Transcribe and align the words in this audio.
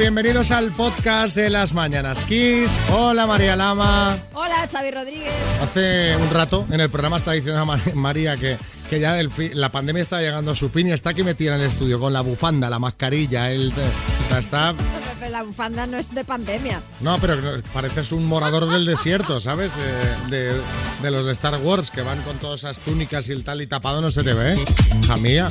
bienvenidos 0.00 0.50
al 0.50 0.70
podcast 0.72 1.36
de 1.36 1.50
las 1.50 1.74
Mañanas 1.74 2.24
Kiss. 2.24 2.70
Hola 2.90 3.26
María 3.26 3.54
Lama. 3.54 4.16
Hola 4.32 4.66
Xavi 4.72 4.90
Rodríguez. 4.90 5.30
Hace 5.62 6.16
un 6.16 6.30
rato 6.30 6.66
en 6.70 6.80
el 6.80 6.88
programa 6.88 7.18
está 7.18 7.32
diciendo 7.32 7.60
a 7.60 7.64
Mar- 7.66 7.94
María 7.94 8.34
que, 8.38 8.56
que 8.88 8.98
ya 8.98 9.20
el 9.20 9.30
la 9.52 9.70
pandemia 9.70 10.00
está 10.00 10.20
llegando 10.22 10.52
a 10.52 10.54
su 10.54 10.70
fin 10.70 10.88
y 10.88 10.92
está 10.92 11.10
aquí 11.10 11.22
metida 11.22 11.54
en 11.54 11.60
el 11.60 11.66
estudio 11.68 12.00
con 12.00 12.14
la 12.14 12.22
bufanda, 12.22 12.70
la 12.70 12.78
mascarilla, 12.78 13.52
el... 13.52 13.72
está... 14.38 14.74
Pepe, 14.74 15.30
La 15.30 15.42
bufanda 15.42 15.86
no 15.86 15.96
es 15.98 16.12
de 16.14 16.24
pandemia. 16.24 16.80
No, 17.00 17.18
pero 17.18 17.36
pareces 17.72 18.12
un 18.12 18.26
morador 18.26 18.66
del 18.66 18.84
desierto, 18.84 19.40
¿sabes? 19.40 19.72
Eh, 19.78 20.16
de, 20.28 20.60
de 21.02 21.10
los 21.10 21.26
de 21.26 21.32
Star 21.32 21.56
Wars 21.58 21.90
que 21.90 22.02
van 22.02 22.20
con 22.22 22.36
todas 22.38 22.60
esas 22.60 22.78
túnicas 22.78 23.28
y 23.28 23.32
el 23.32 23.44
tal 23.44 23.62
y 23.62 23.66
tapado 23.66 24.00
no 24.00 24.10
se 24.10 24.22
te 24.24 24.32
ve. 24.32 24.54
¿eh? 24.54 24.64
Hija 25.02 25.16
mía, 25.18 25.48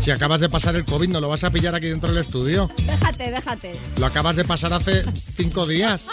si 0.00 0.10
acabas 0.10 0.40
de 0.40 0.48
pasar 0.48 0.76
el 0.76 0.84
COVID 0.84 1.08
no 1.08 1.20
lo 1.20 1.28
vas 1.28 1.44
a 1.44 1.50
pillar 1.50 1.74
aquí 1.74 1.86
dentro 1.88 2.10
del 2.10 2.18
estudio. 2.18 2.70
Déjate, 2.78 3.30
déjate. 3.30 3.80
Lo 3.98 4.06
acabas 4.06 4.36
de 4.36 4.44
pasar 4.44 4.72
hace 4.72 5.04
cinco 5.36 5.66
días. 5.66 6.06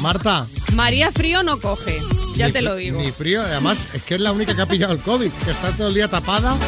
Marta. 0.00 0.46
María 0.74 1.10
Frío 1.12 1.42
no 1.42 1.60
coge, 1.60 2.00
ya 2.36 2.46
ni 2.46 2.52
te 2.52 2.62
lo 2.62 2.76
digo. 2.76 3.00
Ni 3.00 3.12
frío, 3.12 3.42
además 3.42 3.86
es 3.92 4.02
que 4.02 4.14
es 4.16 4.20
la 4.20 4.32
única 4.32 4.54
que 4.54 4.62
ha 4.62 4.66
pillado 4.66 4.92
el 4.92 5.00
COVID, 5.00 5.30
que 5.30 5.50
está 5.50 5.70
todo 5.72 5.88
el 5.88 5.94
día 5.94 6.08
tapada. 6.08 6.54
O 6.54 6.58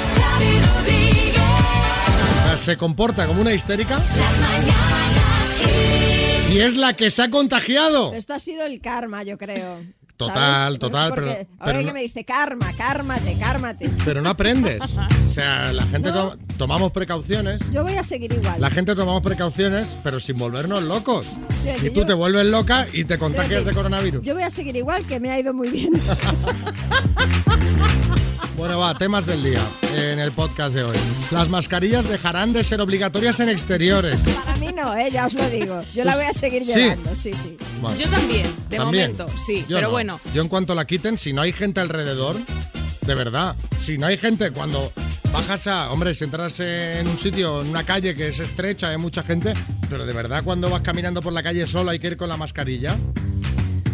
sea, 2.47 2.57
se 2.57 2.77
comporta 2.77 3.27
como 3.27 3.41
una 3.41 3.53
histérica. 3.53 4.01
Y 6.55 6.61
es 6.61 6.77
la 6.77 6.95
que 6.95 7.11
se 7.11 7.23
ha 7.23 7.31
contagiado. 7.31 8.13
Esto 8.15 8.33
ha 8.35 8.39
sido 8.39 8.65
el 8.65 8.81
karma, 8.81 9.25
yo 9.25 9.37
creo. 9.39 9.83
Total, 10.17 10.35
¿Sabes? 10.37 10.79
total, 10.79 11.09
Porque 11.11 11.25
pero- 11.31 11.49
Ahora 11.59 11.65
pero 11.65 11.79
que 11.81 11.85
no- 11.87 11.93
me 11.93 12.01
dice 12.03 12.25
karma, 12.25 12.73
cármate, 12.77 13.37
cármate. 13.37 13.91
Pero 14.05 14.23
no 14.23 14.31
aprendes. 14.31 14.81
O 15.27 15.31
sea, 15.31 15.73
la 15.73 15.85
gente 15.87 16.11
No. 16.13 16.31
to- 16.31 16.39
tomamos 16.57 16.93
precauciones. 16.93 17.61
Yo 17.73 17.83
voy 17.83 17.95
a 17.97 18.05
seguir 18.05 18.33
igual. 18.33 18.61
La 18.61 18.71
gente 18.71 18.95
tomamos 18.95 19.23
precauciones, 19.23 19.99
pero 20.05 20.21
sin 20.21 20.39
volvernos 20.39 20.85
locos. 20.85 21.27
Y 21.83 21.89
tú 21.91 22.01
yo- 22.03 22.07
te 22.07 22.15
vuelves 22.15 22.47
loca 22.47 22.87
y 22.93 23.05
te 23.05 23.19
contagias 23.19 23.65
de 23.65 23.73
coronavirus. 23.75 24.23
Yo 24.25 24.35
voy 24.35 24.45
a 24.45 24.51
seguir 24.51 24.77
igual, 24.77 25.05
que 25.05 25.19
me 25.19 25.31
ha 25.33 25.41
ido 25.41 25.53
muy 25.53 25.69
bien. 25.71 25.91
Bueno, 28.57 28.79
va, 28.79 28.95
temas 28.97 29.27
del 29.27 29.43
día 29.43 29.61
en 29.95 30.21
el 30.21 30.31
podcast 30.31 30.75
de 30.75 30.85
hoy. 30.85 30.97
Las 31.33 31.49
mascarillas 31.51 32.09
dejarán 32.09 32.53
de 32.53 32.63
ser 32.63 32.81
obligatorias 32.81 33.41
en 33.41 33.49
exteriores. 33.49 34.21
No, 34.75 34.95
¿eh? 34.97 35.11
ya 35.13 35.27
os 35.27 35.35
lo 35.35 35.49
digo. 35.51 35.83
Yo 35.95 36.05
la 36.05 36.17
voy 36.17 36.25
a 36.25 36.33
seguir 36.33 36.65
Sí. 36.65 36.75
llevando, 36.75 37.15
sí, 37.15 37.33
sí. 37.35 37.57
Bueno, 37.81 37.97
Yo 37.97 38.09
también, 38.09 38.47
de 38.69 38.77
también. 38.77 39.13
momento, 39.13 39.27
sí, 39.47 39.61
Yo 39.69 39.77
pero 39.77 39.89
no. 39.89 39.91
bueno. 39.93 40.21
Yo 40.35 40.43
en 40.43 40.49
cuanto 40.49 40.75
la 40.75 40.85
quiten, 40.87 41.17
si 41.19 41.33
no 41.33 41.43
hay 41.43 41.53
gente 41.53 41.81
alrededor, 41.81 42.37
de 43.07 43.15
verdad, 43.15 43.55
si 43.81 43.99
no 43.99 44.07
hay 44.07 44.17
gente 44.19 44.51
cuando 44.51 44.93
bajas 45.33 45.67
a, 45.67 45.93
hombre, 45.93 46.15
si 46.15 46.25
entras 46.25 46.59
en 46.61 47.07
un 47.07 47.19
sitio, 47.19 47.61
en 47.63 47.69
una 47.69 47.85
calle 47.85 48.15
que 48.15 48.29
es 48.29 48.39
estrecha, 48.41 48.89
hay 48.91 48.97
mucha 48.99 49.23
gente, 49.23 49.55
pero 49.91 50.07
de 50.07 50.13
verdad 50.13 50.43
cuando 50.45 50.71
vas 50.71 50.83
caminando 50.83 51.21
por 51.23 51.33
la 51.33 51.43
calle 51.43 51.67
solo 51.67 51.91
hay 51.91 51.99
que 51.99 52.09
ir 52.09 52.17
con 52.17 52.29
la 52.29 52.37
mascarilla. 52.37 52.95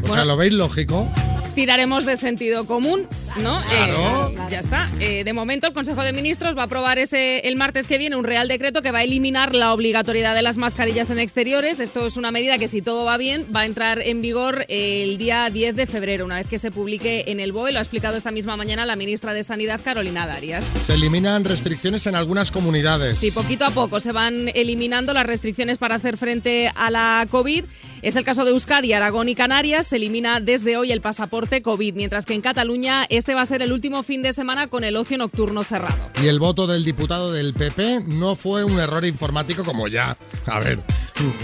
O 0.03 0.07
sea, 0.07 0.09
Bueno. 0.09 0.25
¿lo 0.25 0.37
veis 0.37 0.53
lógico? 0.55 1.11
Tiraremos 1.55 2.07
de 2.07 2.17
sentido 2.17 2.65
común, 2.65 3.07
¿no? 3.39 3.63
Claro. 3.63 4.29
Eh, 4.31 4.37
ya 4.51 4.61
está. 4.61 4.91
Eh, 5.01 5.25
de 5.25 5.33
momento, 5.33 5.67
el 5.67 5.73
Consejo 5.73 6.03
de 6.03 6.13
Ministros 6.13 6.57
va 6.57 6.63
a 6.63 6.65
aprobar 6.65 6.99
ese, 6.99 7.41
el 7.41 7.57
martes 7.57 7.87
que 7.87 7.99
viene 7.99 8.17
un 8.17 8.25
Real 8.25 8.49
Decreto 8.49 8.83
que 8.83 8.91
va 8.91 8.99
a 8.99 9.05
eliminar 9.05 9.55
la 9.55 9.73
obligatoriedad 9.73 10.35
de 10.35 10.43
las 10.43 10.57
mascarillas 10.57 11.11
en 11.11 11.19
exteriores. 11.19 11.81
Esto 11.81 12.07
es 12.07 12.17
una 12.17 12.31
medida 12.31 12.59
que, 12.59 12.69
si 12.69 12.83
todo 12.83 13.05
va 13.05 13.17
bien, 13.17 13.47
va 13.55 13.61
a 13.61 13.67
entrar 13.67 14.01
en 14.03 14.23
vigor 14.23 14.65
el 14.69 15.19
día 15.19 15.49
10 15.51 15.77
de 15.77 15.87
febrero, 15.87 16.25
una 16.25 16.37
vez 16.37 16.47
que 16.47 16.59
se 16.59 16.71
publique 16.71 17.25
en 17.29 17.41
el 17.41 17.53
BOE. 17.53 17.73
Lo 17.73 17.79
ha 17.79 17.83
explicado 17.83 18.17
esta 18.17 18.31
misma 18.31 18.57
mañana 18.57 18.87
la 18.87 18.97
ministra 18.97 19.35
de 19.35 19.43
Sanidad, 19.43 19.81
Carolina 19.83 20.27
Darias. 20.27 20.65
Se 20.81 20.95
eliminan 20.95 21.45
restricciones 21.45 22.07
en 22.07 22.15
algunas 22.15 22.51
comunidades. 22.51 23.21
Sí, 23.21 23.31
poquito 23.31 23.65
a 23.65 23.71
poco 23.71 24.01
se 24.01 24.13
van 24.13 24.49
eliminando 24.55 25.13
las 25.13 25.27
restricciones 25.27 25.79
para 25.79 25.97
hacer 25.97 26.17
frente 26.17 26.71
a 26.75 26.91
la 26.91 27.27
COVID. 27.31 27.65
Es 28.03 28.17
el 28.17 28.25
caso 28.25 28.45
de 28.45 28.51
Euskadi, 28.51 28.93
Aragón 28.93 29.29
y 29.29 29.35
Canarias. 29.35 29.89
Se 29.89 29.97
elimina 29.97 30.41
desde 30.41 30.77
hoy 30.77 30.93
el 30.93 31.01
pasaporte 31.01 31.61
COVID, 31.61 31.95
mientras 31.95 32.27
que 32.27 32.35
en 32.35 32.41
Cataluña 32.41 33.05
este 33.21 33.35
va 33.35 33.43
a 33.43 33.47
ser 33.47 33.63
el 33.63 33.73
último 33.73 34.03
fin 34.03 34.23
de 34.23 34.33
semana 34.33 34.67
con 34.69 34.83
el 34.83 34.97
ocio 34.97 35.17
nocturno 35.19 35.63
cerrado. 35.63 36.11
Y 36.23 36.27
el 36.29 36.41
voto 36.41 36.67
del 36.67 36.85
diputado 36.85 37.33
del 37.33 37.55
PP 37.55 38.01
no 38.07 38.35
fue 38.35 38.65
un 38.65 38.81
error 38.81 39.05
informático 39.05 39.63
como 39.63 39.87
ya, 39.89 40.17
a 40.47 40.59
ver, 40.59 40.81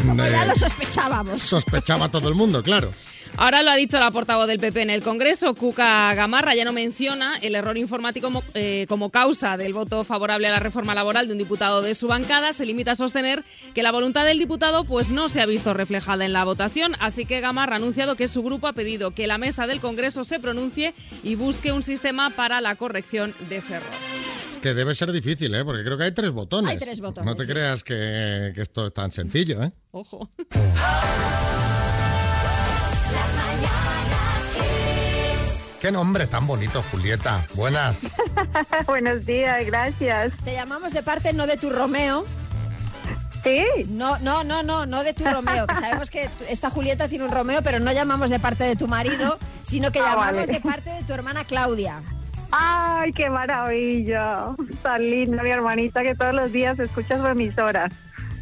Como 0.07 0.25
eh, 0.25 0.31
ya 0.33 0.47
lo 0.47 0.55
sospechábamos. 0.55 1.41
sospechaba 1.43 2.09
todo 2.11 2.29
el 2.29 2.35
mundo, 2.35 2.63
claro. 2.63 2.91
Ahora 3.39 3.63
lo 3.63 3.71
ha 3.71 3.77
dicho 3.77 3.99
la 3.99 4.11
portavoz 4.11 4.47
del 4.47 4.59
PP 4.59 4.81
en 4.83 4.91
el 4.91 5.03
Congreso, 5.03 5.55
Cuca 5.55 6.15
Gamarra, 6.15 6.55
ya 6.55 6.65
no 6.65 6.73
menciona 6.73 7.37
el 7.43 7.55
error 7.55 7.77
informático 7.77 8.29
como, 8.29 8.43
eh, 8.55 8.87
como 8.89 9.11
causa 9.11 9.59
del 9.59 9.75
voto 9.75 10.05
favorable 10.05 10.49
a 10.49 10.53
la 10.53 10.59
reforma 10.59 10.95
laboral 10.95 11.27
de 11.27 11.33
un 11.33 11.39
diputado 11.39 11.83
de 11.83 11.95
su 11.95 12.09
bancada. 12.09 12.55
Se 12.55 12.65
limita 12.65 12.93
a 12.93 12.95
sostener 12.95 13.45
que 13.75 13.83
la 13.83 13.93
voluntad 13.93 14.25
del 14.25 14.39
diputado 14.39 14.85
pues, 14.85 15.13
no 15.13 15.29
se 15.29 15.43
ha 15.43 15.47
visto 15.47 15.75
reflejada 15.75 16.25
en 16.25 16.33
la 16.33 16.45
votación. 16.45 16.95
Así 16.99 17.27
que 17.27 17.41
Gamarra 17.41 17.75
ha 17.75 17.77
anunciado 17.77 18.17
que 18.17 18.27
su 18.27 18.43
grupo 18.43 18.69
ha 18.69 18.73
pedido 18.73 19.11
que 19.11 19.27
la 19.27 19.37
mesa 19.37 19.67
del 19.67 19.81
Congreso 19.81 20.25
se 20.25 20.41
pronuncie 20.41 20.95
y 21.23 21.35
busque 21.35 21.73
un 21.73 21.83
sistema 21.83 22.31
para 22.31 22.63
la 22.63 22.77
corrección 22.77 23.35
de 23.51 23.57
ese 23.59 23.75
error. 23.75 23.91
Es 24.53 24.59
que 24.59 24.73
debe 24.73 24.95
ser 24.95 25.13
difícil, 25.13 25.55
¿eh? 25.55 25.63
Porque 25.63 25.85
creo 25.85 25.99
que 25.99 26.05
hay 26.05 26.13
tres 26.15 26.31
botones. 26.31 26.71
Hay 26.71 26.79
tres 26.79 27.01
botones, 27.01 27.27
No 27.27 27.37
te 27.37 27.45
sí. 27.45 27.53
creas 27.53 27.85
que, 27.85 28.53
que 28.55 28.63
esto 28.63 28.87
es 28.87 28.95
tan 28.95 29.13
sencillo, 29.13 29.63
¿eh? 29.63 29.73
Ojo. 29.91 30.31
Qué 35.87 35.93
nombre 35.93 36.27
tan 36.27 36.49
bonito, 36.49 36.83
Julieta. 36.91 37.47
Buenas. 37.55 37.99
Buenos 38.89 39.25
días, 39.25 39.65
gracias. 39.67 40.33
Te 40.45 40.53
llamamos 40.53 40.93
de 40.93 41.05
parte 41.05 41.33
no 41.33 41.47
de 41.47 41.57
tu 41.57 41.71
Romeo. 41.71 42.25
Sí, 43.45 43.63
No, 43.87 44.19
no, 44.19 44.43
no, 44.43 44.65
no, 44.65 44.85
no 44.85 45.05
de 45.05 45.15
tu 45.15 45.25
Romeo, 45.25 45.65
que 45.69 45.77
sabemos 45.77 46.11
que 46.11 46.29
esta 46.49 46.71
Julieta 46.71 47.07
tiene 47.07 47.25
un 47.27 47.31
Romeo, 47.31 47.63
pero 47.63 47.79
no 47.79 47.93
llamamos 47.93 48.31
de 48.31 48.41
parte 48.41 48.65
de 48.65 48.75
tu 48.75 48.89
marido, 48.89 49.39
sino 49.63 49.93
que 49.93 50.01
Ah, 50.01 50.07
llamamos 50.17 50.35
vale. 50.49 50.53
de 50.55 50.61
parte 50.61 50.91
de 50.91 51.05
tu 51.05 51.13
hermana 51.13 51.45
Claudia. 51.45 52.01
ay, 52.51 53.13
qué 53.13 53.31
maravilla. 53.31 54.47
Tan 54.83 55.01
linda 55.09 55.41
mi 55.45 55.51
hermanita 55.51 56.03
que 56.03 56.17
todos 56.17 56.35
los 56.35 56.51
días 56.51 56.81
escucha 56.81 57.17
su 57.17 57.27
emisora. 57.29 57.89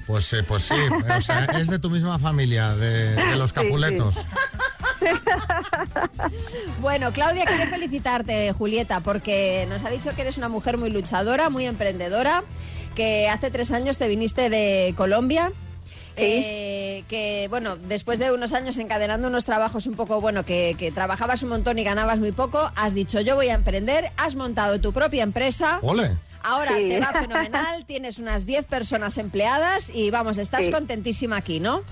Pues, 0.06 0.32
eh, 0.32 0.42
pues 0.44 0.62
sí, 0.62 0.76
o 1.14 1.20
sea, 1.20 1.44
es 1.58 1.68
de 1.68 1.78
tu 1.78 1.90
misma 1.90 2.18
familia, 2.18 2.74
de, 2.74 3.14
de 3.14 3.36
los 3.36 3.50
Sí, 3.50 3.56
Capuletos. 3.56 4.24
Bueno, 6.80 7.12
Claudia 7.12 7.44
quiere 7.46 7.66
felicitarte, 7.66 8.52
Julieta, 8.52 9.00
porque 9.00 9.66
nos 9.68 9.84
ha 9.84 9.90
dicho 9.90 10.14
que 10.14 10.22
eres 10.22 10.38
una 10.38 10.48
mujer 10.48 10.78
muy 10.78 10.90
luchadora, 10.90 11.50
muy 11.50 11.66
emprendedora, 11.66 12.44
que 12.94 13.28
hace 13.28 13.50
tres 13.50 13.70
años 13.72 13.98
te 13.98 14.08
viniste 14.08 14.50
de 14.50 14.94
Colombia. 14.96 15.52
eh, 16.16 17.02
que 17.08 17.48
bueno, 17.50 17.74
después 17.76 18.20
de 18.20 18.30
unos 18.30 18.52
años 18.52 18.78
encadenando 18.78 19.26
unos 19.26 19.44
trabajos 19.44 19.86
un 19.86 19.94
poco, 19.96 20.20
bueno, 20.20 20.44
que, 20.44 20.76
que 20.78 20.92
trabajabas 20.92 21.42
un 21.42 21.48
montón 21.48 21.76
y 21.78 21.82
ganabas 21.84 22.20
muy 22.20 22.30
poco, 22.30 22.70
has 22.76 22.94
dicho 22.94 23.20
yo 23.20 23.34
voy 23.34 23.48
a 23.48 23.54
emprender, 23.54 24.12
has 24.16 24.36
montado 24.36 24.80
tu 24.80 24.92
propia 24.92 25.24
empresa, 25.24 25.80
¡Ole! 25.82 26.16
ahora 26.44 26.76
Sí. 26.76 26.86
te 26.88 27.00
va 27.00 27.08
fenomenal, 27.08 27.84
tienes 27.84 28.18
unas 28.18 28.46
10 28.46 28.66
personas 28.66 29.18
empleadas 29.18 29.90
y 29.92 30.10
vamos, 30.12 30.38
estás 30.38 30.66
Sí. 30.66 30.70
contentísima 30.70 31.36
aquí, 31.38 31.58
¿no? 31.58 31.82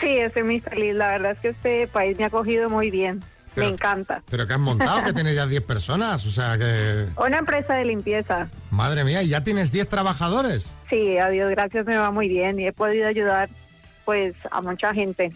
Sí, 0.00 0.18
estoy 0.18 0.42
muy 0.42 0.60
feliz. 0.60 0.94
La 0.94 1.08
verdad 1.08 1.32
es 1.32 1.40
que 1.40 1.48
este 1.48 1.86
país 1.88 2.16
me 2.18 2.24
ha 2.24 2.26
acogido 2.28 2.68
muy 2.70 2.90
bien. 2.90 3.22
Pero- 3.54 3.68
Me 3.68 3.72
encanta. 3.72 4.22
¿Pero 4.30 4.46
que 4.46 4.52
has 4.52 4.58
montado? 4.60 5.02
Que 5.02 5.14
tienes 5.14 5.34
ya 5.34 5.46
10 5.46 5.62
personas. 5.64 6.26
O 6.26 6.30
sea 6.30 6.58
que... 6.58 7.06
Una 7.16 7.38
empresa 7.38 7.72
de 7.74 7.86
limpieza. 7.86 8.48
Madre 8.70 9.02
mía, 9.04 9.22
¿y 9.22 9.28
ya 9.28 9.42
tienes 9.42 9.72
10 9.72 9.88
trabajadores? 9.88 10.74
Sí, 10.90 11.16
a 11.16 11.30
Dios 11.30 11.48
gracias 11.50 11.86
me 11.86 11.96
va 11.96 12.10
muy 12.10 12.28
bien 12.28 12.60
y 12.60 12.66
he 12.66 12.72
podido 12.72 13.06
ayudar 13.08 13.48
pues 14.04 14.34
a 14.50 14.60
mucha 14.60 14.92
gente 14.94 15.32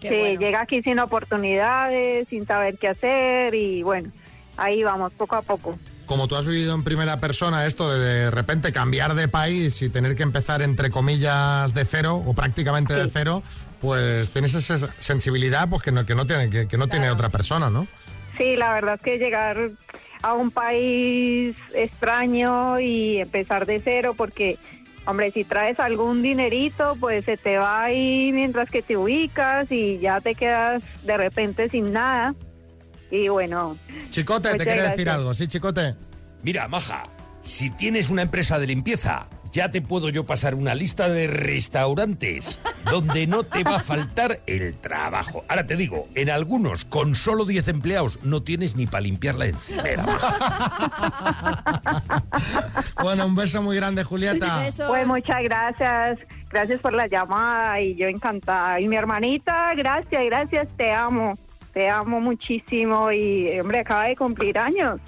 Qué 0.00 0.08
que 0.08 0.18
bueno. 0.18 0.40
llega 0.40 0.60
aquí 0.62 0.82
sin 0.82 0.98
oportunidades, 0.98 2.26
sin 2.28 2.46
saber 2.46 2.76
qué 2.78 2.88
hacer 2.88 3.54
y 3.54 3.82
bueno, 3.82 4.10
ahí 4.56 4.82
vamos 4.82 5.12
poco 5.12 5.36
a 5.36 5.42
poco. 5.42 5.78
Como 6.06 6.26
tú 6.28 6.36
has 6.36 6.44
vivido 6.44 6.74
en 6.74 6.82
primera 6.82 7.20
persona 7.20 7.64
esto 7.64 7.90
de 7.90 8.00
de 8.24 8.30
repente 8.30 8.72
cambiar 8.72 9.14
de 9.14 9.28
país 9.28 9.80
y 9.82 9.88
tener 9.88 10.16
que 10.16 10.24
empezar 10.24 10.60
entre 10.62 10.90
comillas 10.90 11.72
de 11.74 11.84
cero 11.84 12.22
o 12.26 12.34
prácticamente 12.34 12.92
de 12.92 13.04
Sí. 13.04 13.10
cero, 13.12 13.42
pues 13.82 14.30
tienes 14.30 14.54
esa 14.54 14.78
sensibilidad 15.00 15.68
pues 15.68 15.82
que 15.82 15.90
no, 15.90 16.06
que 16.06 16.14
no 16.14 16.24
tiene, 16.24 16.48
que, 16.48 16.68
que 16.68 16.78
no 16.78 16.86
tiene 16.86 17.10
otra 17.10 17.30
persona, 17.30 17.68
¿no? 17.68 17.88
Sí, 18.38 18.56
la 18.56 18.72
verdad 18.72 18.94
es 18.94 19.00
que 19.00 19.18
llegar 19.18 19.72
a 20.22 20.34
un 20.34 20.52
país 20.52 21.56
extraño 21.74 22.78
y 22.78 23.18
empezar 23.18 23.66
de 23.66 23.80
cero 23.80 24.14
porque, 24.16 24.56
hombre, 25.04 25.32
si 25.32 25.42
traes 25.42 25.80
algún 25.80 26.22
dinerito, 26.22 26.96
pues 27.00 27.24
se 27.24 27.36
te 27.36 27.58
va 27.58 27.82
ahí 27.82 28.30
mientras 28.32 28.70
que 28.70 28.82
te 28.82 28.96
ubicas 28.96 29.66
y 29.72 29.98
ya 29.98 30.20
te 30.20 30.36
quedas 30.36 30.80
de 31.02 31.16
repente 31.16 31.68
sin 31.68 31.92
nada. 31.92 32.36
Y 33.10 33.26
bueno, 33.28 33.76
Chicote, 34.10 34.54
te 34.54 34.64
quiere 34.64 34.82
decir 34.82 35.10
algo, 35.10 35.34
¿sí, 35.34 35.48
Chicote? 35.48 35.96
Mira, 36.44 36.68
Maja, 36.68 37.02
si 37.40 37.68
tienes 37.70 38.10
una 38.10 38.22
empresa 38.22 38.60
de 38.60 38.68
limpieza, 38.68 39.26
ya 39.52 39.70
te 39.70 39.82
puedo 39.82 40.08
yo 40.08 40.24
pasar 40.24 40.54
una 40.54 40.74
lista 40.74 41.08
de 41.08 41.26
restaurantes 41.26 42.58
donde 42.90 43.26
no 43.26 43.44
te 43.44 43.64
va 43.64 43.76
a 43.76 43.80
faltar 43.80 44.40
el 44.46 44.74
trabajo. 44.76 45.44
Ahora 45.48 45.66
te 45.66 45.76
digo, 45.76 46.08
en 46.14 46.30
algunos 46.30 46.86
con 46.86 47.14
solo 47.14 47.44
10 47.44 47.68
empleados 47.68 48.18
no 48.22 48.42
tienes 48.42 48.76
ni 48.76 48.86
para 48.86 49.02
limpiar 49.02 49.34
la 49.34 49.46
encimera. 49.46 50.04
bueno, 53.02 53.26
un 53.26 53.34
beso 53.34 53.62
muy 53.62 53.76
grande, 53.76 54.04
Julieta. 54.04 54.64
Pues 54.88 55.06
muchas 55.06 55.42
gracias. 55.42 56.18
Gracias 56.50 56.80
por 56.80 56.92
la 56.92 57.06
llamada 57.06 57.80
y 57.80 57.94
yo 57.94 58.08
encantada. 58.08 58.80
Y 58.80 58.88
mi 58.88 58.96
hermanita, 58.96 59.72
gracias, 59.74 60.22
gracias, 60.24 60.68
te 60.76 60.92
amo. 60.92 61.34
Te 61.72 61.88
amo 61.88 62.20
muchísimo 62.20 63.10
y, 63.10 63.58
hombre, 63.58 63.80
acaba 63.80 64.04
de 64.04 64.16
cumplir 64.16 64.58
años. 64.58 65.00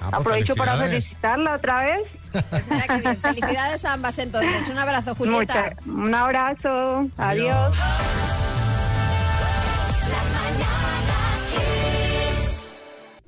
Ah, 0.00 0.08
pues 0.10 0.14
Aprovecho 0.14 0.56
para 0.56 0.76
felicitarla 0.76 1.54
otra 1.54 1.82
vez. 1.82 2.17
Pues 2.32 2.66
mira 2.70 2.86
qué 2.86 2.98
bien. 3.00 3.16
Felicidades 3.22 3.84
a 3.84 3.92
ambas 3.94 4.18
entonces. 4.18 4.68
Un 4.68 4.78
abrazo, 4.78 5.14
Julieta. 5.14 5.74
Mucha- 5.84 5.98
un 6.00 6.14
abrazo. 6.14 7.08
Adiós. 7.16 7.76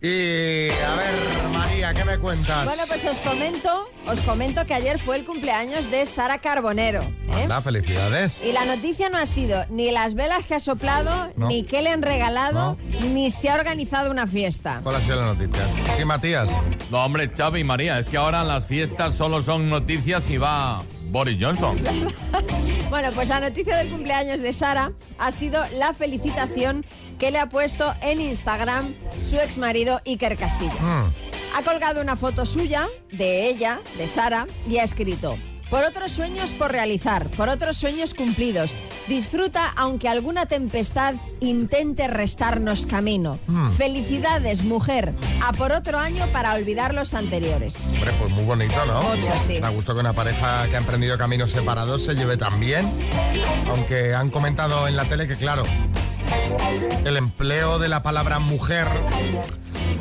Y 0.03 0.71
a 0.71 0.95
ver, 0.95 1.49
María, 1.53 1.93
¿qué 1.93 2.05
me 2.07 2.19
cuentas? 2.19 2.65
Bueno, 2.65 2.83
pues 2.89 3.05
os 3.05 3.21
comento, 3.21 3.90
os 4.07 4.21
comento 4.23 4.65
que 4.67 4.75
ayer 4.75 4.99
fue 4.99 5.17
el 5.17 5.25
cumpleaños 5.25 5.91
de 5.91 6.05
Sara 6.07 6.39
Carbonero. 6.39 7.03
¿eh? 7.03 7.43
Anda, 7.45 7.63
felicidades. 7.63 8.43
Y 8.45 8.53
la 8.53 8.65
noticia 8.65 9.09
no 9.09 9.19
ha 9.19 9.27
sido 9.27 9.65
ni 9.69 9.91
las 9.91 10.15
velas 10.15 10.45
que 10.45 10.55
ha 10.55 10.61
soplado, 10.61 11.33
No. 11.37 11.49
ni 11.49 11.63
qué 11.63 11.83
le 11.83 11.91
han 11.91 12.03
regalado, 12.03 12.77
ni 13.13 13.31
se 13.31 13.51
ha 13.51 13.55
organizado 13.55 14.11
una 14.11 14.27
fiesta. 14.27 14.81
¿Cuál 14.83 14.97
ha 14.97 15.01
sido 15.01 15.17
la 15.17 15.35
noticia? 15.35 15.63
Sí, 15.97 16.05
Matías. 16.05 16.51
No, 16.91 17.05
hombre, 17.05 17.29
Xavi 17.29 17.61
y 17.61 17.65
María, 17.65 17.99
es 18.01 18.07
que 18.07 18.17
ahora 18.17 18.43
las 18.43 18.67
fiestas 18.67 19.15
solo 19.15 19.43
son 19.43 19.69
noticias 19.71 20.29
y 20.31 20.39
va 20.39 20.83
Boris 21.11 21.39
Johnson. 21.41 21.77
Bueno, 22.91 23.11
pues 23.15 23.29
la 23.29 23.39
noticia 23.39 23.77
del 23.77 23.89
cumpleaños 23.89 24.41
de 24.41 24.53
Sara 24.53 24.91
ha 25.21 25.31
sido 25.31 25.63
la 25.77 25.93
felicitación 25.93 26.85
que 27.21 27.31
le 27.31 27.39
ha 27.39 27.49
puesto 27.49 27.95
en 28.03 28.21
Instagram 28.21 28.93
su 29.21 29.37
ex 29.37 29.59
marido 29.59 30.01
Iker 30.05 30.37
Casillas. 30.37 30.75
Ha 31.55 31.63
colgado 31.63 32.01
una 32.01 32.17
foto 32.17 32.47
suya, 32.47 32.89
de 33.11 33.49
ella, 33.49 33.81
de 33.99 34.07
Sara, 34.07 34.47
y 34.69 34.79
ha 34.79 34.85
escrito. 34.85 35.37
Por 35.71 35.85
otros 35.85 36.11
sueños 36.11 36.53
por 36.53 36.73
realizar, 36.73 37.31
por 37.31 37.49
otros 37.49 37.77
sueños 37.77 38.13
cumplidos. 38.13 38.75
Disfruta 39.07 39.73
aunque 39.77 40.09
alguna 40.09 40.47
tempestad 40.47 41.15
intente 41.39 42.09
restarnos 42.09 42.87
camino. 42.87 43.39
Felicidades, 43.77 44.65
mujer. 44.65 45.15
A 45.45 45.53
por 45.53 45.71
otro 45.71 45.99
año 45.99 46.27
para 46.33 46.55
olvidar 46.55 46.93
los 46.93 47.15
anteriores. 47.15 47.87
Hombre, 47.95 48.13
pues 48.19 48.33
muy 48.33 48.45
bonito, 48.45 48.85
¿no? 48.85 49.01
Mucho, 49.01 49.33
sí. 49.47 49.61
Me 49.61 49.69
gusta 49.69 49.95
que 49.95 50.01
una 50.01 50.13
pareja 50.13 50.67
que 50.69 50.75
ha 50.75 50.81
emprendido 50.81 51.17
caminos 51.17 51.53
separados 51.53 52.05
se 52.05 52.15
lleve 52.15 52.37
tan 52.37 52.59
bien. 52.59 52.91
Aunque 53.69 54.13
han 54.13 54.31
comentado 54.31 54.89
en 54.89 54.97
la 54.97 55.05
tele 55.05 55.29
que, 55.29 55.37
claro, 55.37 55.63
el 57.05 57.17
empleo 57.17 57.79
de 57.79 57.89
la 57.89 58.03
palabra 58.03 58.41
mujer 58.41 58.89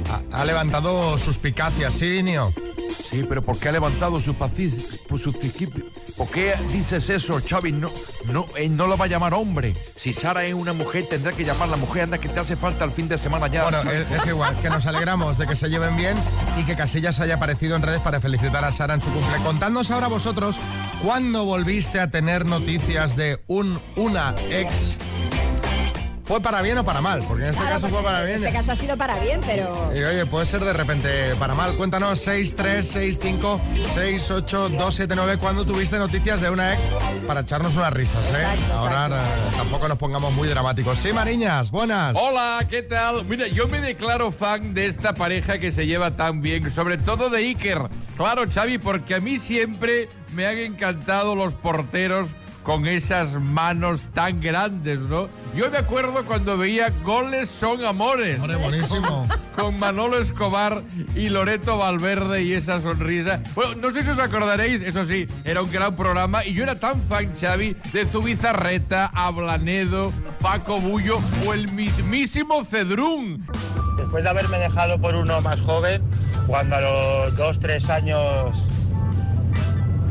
ha, 0.09 0.21
ha 0.31 0.45
levantado 0.45 1.17
suspicacias, 1.17 1.93
¿sí, 1.93 2.23
Nio? 2.23 2.51
Sí, 3.09 3.25
pero 3.27 3.43
¿por 3.43 3.57
qué 3.57 3.69
ha 3.69 3.71
levantado 3.71 4.17
su 4.17 4.35
paciencia? 4.35 4.99
¿Por 6.17 6.29
qué 6.29 6.55
dices 6.71 7.09
eso, 7.09 7.39
Xavi? 7.47 7.71
No, 7.71 7.91
no, 8.25 8.47
él 8.55 8.75
no 8.75 8.87
lo 8.87 8.97
va 8.97 9.05
a 9.05 9.07
llamar 9.07 9.33
hombre. 9.33 9.75
Si 9.95 10.13
Sara 10.13 10.43
es 10.45 10.53
una 10.53 10.73
mujer, 10.73 11.07
tendrá 11.09 11.31
que 11.31 11.43
llamarla 11.43 11.77
mujer. 11.77 12.03
Anda, 12.03 12.17
que 12.17 12.29
te 12.29 12.39
hace 12.39 12.55
falta 12.55 12.85
el 12.85 12.91
fin 12.91 13.07
de 13.07 13.17
semana 13.17 13.47
ya. 13.47 13.63
Bueno, 13.63 13.81
es, 13.89 14.11
es 14.11 14.27
igual, 14.27 14.57
que 14.57 14.69
nos 14.69 14.85
alegramos 14.85 15.37
de 15.37 15.47
que 15.47 15.55
se 15.55 15.69
lleven 15.69 15.95
bien 15.97 16.15
y 16.57 16.65
que 16.65 16.75
Casillas 16.75 17.19
haya 17.19 17.35
aparecido 17.35 17.75
en 17.75 17.81
redes 17.81 18.01
para 18.01 18.21
felicitar 18.21 18.63
a 18.63 18.71
Sara 18.71 18.93
en 18.93 19.01
su 19.01 19.11
cumple. 19.11 19.37
Contadnos 19.43 19.89
ahora 19.91 20.07
vosotros, 20.07 20.59
¿cuándo 21.03 21.45
volviste 21.45 21.99
a 21.99 22.11
tener 22.11 22.45
noticias 22.45 23.15
de 23.15 23.41
un, 23.47 23.79
una 23.95 24.35
ex? 24.51 24.97
¿Fue 26.29 26.39
para 26.39 26.61
bien 26.61 26.77
o 26.77 26.83
para 26.83 27.01
mal? 27.01 27.23
Porque 27.27 27.41
en 27.45 27.49
este 27.49 27.59
Claro, 27.59 27.73
caso 27.81 27.89
fue 27.89 28.03
para 28.03 28.19
en 28.19 28.25
bien. 28.27 28.35
este 28.43 28.53
caso 28.55 28.71
ha 28.71 28.75
sido 28.75 28.95
para 28.97 29.17
bien, 29.17 29.41
pero... 29.47 29.91
Y 29.95 30.03
oye, 30.03 30.27
puede 30.27 30.45
ser 30.45 30.59
de 30.63 30.73
repente 30.73 31.33
para 31.39 31.55
mal. 31.55 31.73
Cuéntanos 31.73 32.21
6, 32.21 32.55
3, 32.55 32.87
6, 32.87 33.19
5, 33.19 33.61
6, 33.95 34.29
8, 34.29 34.69
2, 34.69 34.93
7, 34.95 35.15
9. 35.15 35.37
¿Cuándo 35.39 35.65
tuviste 35.65 35.97
noticias 35.97 36.39
de 36.39 36.51
una 36.51 36.75
ex 36.75 36.87
para 37.25 37.39
echarnos 37.39 37.75
unas 37.75 37.91
risas, 37.91 38.27
eh? 38.29 38.43
Exacto, 38.43 38.73
Ahora 38.75 39.07
eh, 39.07 39.51
tampoco 39.57 39.87
nos 39.87 39.97
pongamos 39.97 40.31
muy 40.33 40.47
dramáticos. 40.47 40.99
Sí, 40.99 41.11
Mariñas, 41.11 41.71
buenas. 41.71 42.15
Hola, 42.15 42.63
¿qué 42.69 42.83
tal? 42.83 43.25
Mira, 43.25 43.47
yo 43.47 43.65
me 43.67 43.81
declaro 43.81 44.31
fan 44.31 44.75
de 44.75 44.85
esta 44.85 45.15
pareja 45.15 45.57
que 45.57 45.71
se 45.71 45.87
lleva 45.87 46.11
tan 46.11 46.43
bien, 46.43 46.71
sobre 46.71 46.99
todo 46.99 47.31
de 47.31 47.39
Iker. 47.39 47.89
Claro, 48.17 48.43
Xavi, 48.47 48.77
porque 48.77 49.15
a 49.15 49.19
mí 49.19 49.39
siempre 49.39 50.07
me 50.35 50.45
han 50.45 50.59
encantado 50.59 51.33
los 51.33 51.53
porteros 51.53 52.29
con 52.69 52.85
esas 52.85 53.33
manos 53.33 54.01
tan 54.13 54.39
grandes, 54.39 54.99
¿no? 54.99 55.27
Yo 55.55 55.71
me 55.71 55.79
acuerdo 55.79 56.23
cuando 56.23 56.55
veía 56.55 56.93
Goles 57.03 57.49
son 57.49 57.83
amores. 57.83 58.39
Hombre, 58.39 58.57
buenísimo. 58.57 59.27
Con 59.55 59.79
Manolo 59.79 60.19
Escobar 60.19 60.83
y 61.15 61.29
Loreto 61.29 61.79
Valverde 61.79 62.43
y 62.43 62.53
esa 62.53 62.79
sonrisa. 62.79 63.41
Bueno, 63.55 63.73
no 63.81 63.91
sé 63.91 64.03
si 64.03 64.11
os 64.11 64.19
acordaréis, 64.19 64.83
eso 64.83 65.03
sí, 65.07 65.25
era 65.45 65.63
un 65.63 65.71
gran 65.71 65.95
programa 65.95 66.45
y 66.45 66.53
yo 66.53 66.61
era 66.61 66.75
tan 66.75 67.01
fan, 67.01 67.33
Xavi, 67.41 67.75
de 67.91 68.05
Zubizarreta, 68.05 69.07
Ablanedo, 69.15 70.13
Paco 70.39 70.79
Bullo 70.79 71.19
o 71.47 71.55
el 71.55 71.71
mismísimo 71.71 72.63
Cedrún. 72.65 73.47
Después 73.97 74.23
de 74.23 74.29
haberme 74.29 74.59
dejado 74.59 75.01
por 75.01 75.15
uno 75.15 75.41
más 75.41 75.59
joven, 75.61 76.03
cuando 76.45 76.75
a 76.75 76.81
los 76.81 77.35
dos, 77.35 77.59
tres 77.59 77.89
años 77.89 78.63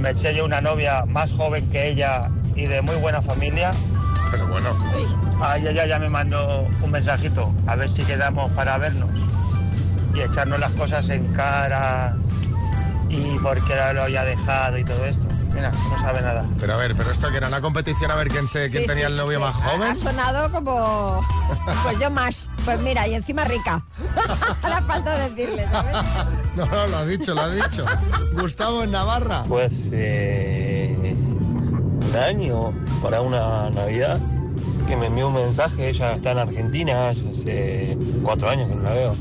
me 0.01 0.11
eché 0.11 0.35
yo 0.35 0.45
una 0.45 0.61
novia 0.61 1.05
más 1.07 1.31
joven 1.31 1.71
que 1.71 1.91
ella 1.91 2.29
y 2.59 2.67
de 2.67 2.83
muy 2.83 2.97
buena 2.97 3.23
familia, 3.23 3.71
Pero 4.31 4.47
bueno, 4.49 4.69
a 5.41 5.57
ella 5.59 5.71
ya, 5.73 5.87
ya 5.87 5.99
me 5.99 6.09
mandó 6.09 6.67
un 6.83 6.91
mensajito 6.91 7.55
a 7.67 7.77
ver 7.77 7.89
si 7.89 8.03
quedamos 8.03 8.51
para 8.53 8.77
vernos 8.79 9.09
y 10.15 10.21
echarnos 10.21 10.59
las 10.59 10.73
cosas 10.73 11.09
en 11.11 11.33
cara 11.33 12.17
y 13.09 13.39
por 13.39 13.63
qué 13.65 13.75
lo 13.95 14.03
había 14.03 14.25
dejado 14.25 14.77
y 14.79 14.85
todo 14.85 15.05
esto. 15.07 15.25
Mira, 15.55 15.71
no 15.71 16.01
sabe 16.01 16.21
nada. 16.21 16.47
pero 16.61 16.75
a 16.75 16.77
ver, 16.77 16.95
pero 16.95 17.11
esto 17.11 17.31
que 17.31 17.39
era 17.39 17.49
una 17.49 17.61
competición 17.61 18.11
a 18.11 18.17
ver 18.17 18.29
quién, 18.29 18.47
se, 18.47 18.69
quién 18.71 18.83
Sí, 18.83 18.87
tenía 18.87 19.07
sí, 19.07 19.13
el 19.13 19.17
novio 19.17 19.41
más 19.41 19.55
joven. 19.57 19.91
Ha 19.91 19.95
sonado 19.95 20.53
como. 20.53 21.27
Pues 21.85 21.99
yo 21.99 22.11
más. 22.11 22.51
Pues 22.65 22.79
mira, 22.81 23.09
y 23.09 23.15
encima 23.15 23.45
rica. 23.45 23.83
La 24.63 24.83
falta 24.83 25.17
decirle, 25.29 25.67
¿sabes? 25.71 25.97
No, 26.57 26.67
no, 26.67 26.87
lo 26.89 26.97
ha 26.99 27.05
dicho, 27.07 27.35
lo 27.35 27.43
ha 27.43 27.51
dicho. 27.51 27.85
Gustavo 28.35 28.83
en 28.83 28.91
Navarra. 28.91 29.45
Pues 29.49 29.91
eh, 29.93 31.17
un 32.09 32.17
año 32.17 32.73
para 33.03 33.21
una 33.21 33.71
Navidad 33.71 34.19
que 34.87 34.97
me 34.97 35.07
envió 35.07 35.29
un 35.29 35.35
mensaje, 35.35 35.91
ella 35.91 36.15
está 36.15 36.33
en 36.33 36.39
Argentina, 36.39 37.11
hace 37.11 37.99
cuatro 38.23 38.49
años 38.49 38.71
que 38.71 38.77
no 38.77 38.83
la 38.83 38.95
veo. 38.95 39.15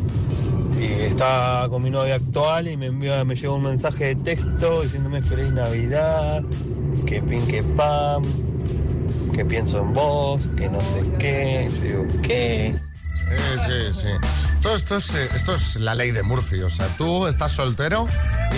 Y 0.79 0.85
está 1.03 1.67
con 1.69 1.83
mi 1.83 1.89
novia 1.89 2.15
actual 2.15 2.67
y 2.67 2.77
me 2.77 2.85
envió, 2.85 3.25
me 3.25 3.35
llegó 3.35 3.55
un 3.55 3.63
mensaje 3.63 4.05
de 4.05 4.15
texto 4.15 4.81
diciéndome 4.83 5.21
feliz 5.21 5.51
Navidad, 5.51 6.43
que 7.05 7.21
pin 7.21 7.45
que 7.47 7.63
pam, 7.63 8.23
que 9.33 9.43
pienso 9.43 9.79
en 9.81 9.93
vos, 9.93 10.41
que 10.55 10.69
no 10.69 10.79
sé 10.79 11.03
qué. 11.19 11.69
Yo 11.75 11.81
digo, 11.81 12.21
¿qué? 12.21 12.75
Sí, 13.65 13.93
sí, 13.93 14.01
sí. 14.01 14.46
Todo 14.61 14.75
esto 14.75 14.97
es, 14.97 15.13
eh, 15.13 15.29
esto 15.35 15.53
es 15.55 15.75
la 15.75 15.95
ley 15.95 16.11
de 16.11 16.23
Murphy. 16.23 16.61
O 16.61 16.69
sea, 16.69 16.87
tú 16.97 17.27
estás 17.27 17.51
soltero 17.53 18.07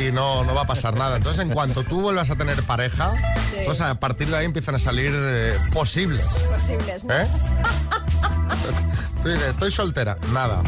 y 0.01 0.11
no, 0.11 0.43
no 0.43 0.55
va 0.55 0.61
a 0.61 0.67
pasar 0.67 0.95
nada. 0.95 1.17
Entonces, 1.17 1.43
en 1.43 1.49
cuanto 1.51 1.83
tú 1.83 2.01
vuelvas 2.01 2.29
a 2.29 2.35
tener 2.35 2.61
pareja, 2.63 3.13
Sí. 3.51 3.57
pues 3.65 3.81
a 3.81 3.95
partir 3.99 4.27
de 4.27 4.37
ahí 4.37 4.45
empiezan 4.45 4.75
a 4.75 4.79
salir 4.79 5.11
eh, 5.13 5.53
posibles. 5.73 6.21
Posibles, 6.23 7.03
¿no? 7.03 7.13
¿Eh? 7.13 7.27
Tú 9.23 9.29
dices, 9.29 9.49
estoy 9.49 9.71
soltera. 9.71 10.17
Nada. 10.33 10.61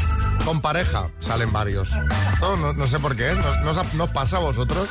Con 0.43 0.59
pareja 0.61 1.07
salen 1.19 1.53
varios. 1.53 1.91
No, 2.41 2.73
no 2.73 2.87
sé 2.87 2.99
por 2.99 3.15
qué 3.15 3.31
es. 3.31 3.37
¿Nos, 3.37 3.59
nos, 3.75 3.93
nos 3.93 4.09
pasa 4.09 4.37
a 4.37 4.39
vosotros? 4.39 4.89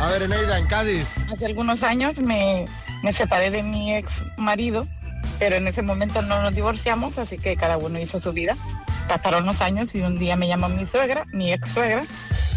A 0.00 0.06
ver, 0.08 0.22
Eneida, 0.22 0.58
en 0.58 0.66
Cádiz. 0.66 1.06
Hace 1.32 1.46
algunos 1.46 1.82
años 1.82 2.18
me, 2.18 2.64
me 3.02 3.12
separé 3.12 3.50
de 3.50 3.62
mi 3.62 3.94
ex 3.94 4.10
marido, 4.38 4.86
pero 5.38 5.56
en 5.56 5.68
ese 5.68 5.82
momento 5.82 6.20
no 6.22 6.40
nos 6.42 6.54
divorciamos, 6.54 7.18
así 7.18 7.38
que 7.38 7.56
cada 7.56 7.76
uno 7.76 7.98
hizo 8.00 8.20
su 8.20 8.32
vida. 8.32 8.56
Pasaron 9.08 9.46
los 9.46 9.60
años 9.60 9.94
y 9.94 10.02
un 10.02 10.18
día 10.18 10.36
me 10.36 10.48
llama 10.48 10.68
mi 10.68 10.86
suegra, 10.86 11.24
mi 11.32 11.52
ex 11.52 11.70
suegra, 11.70 12.02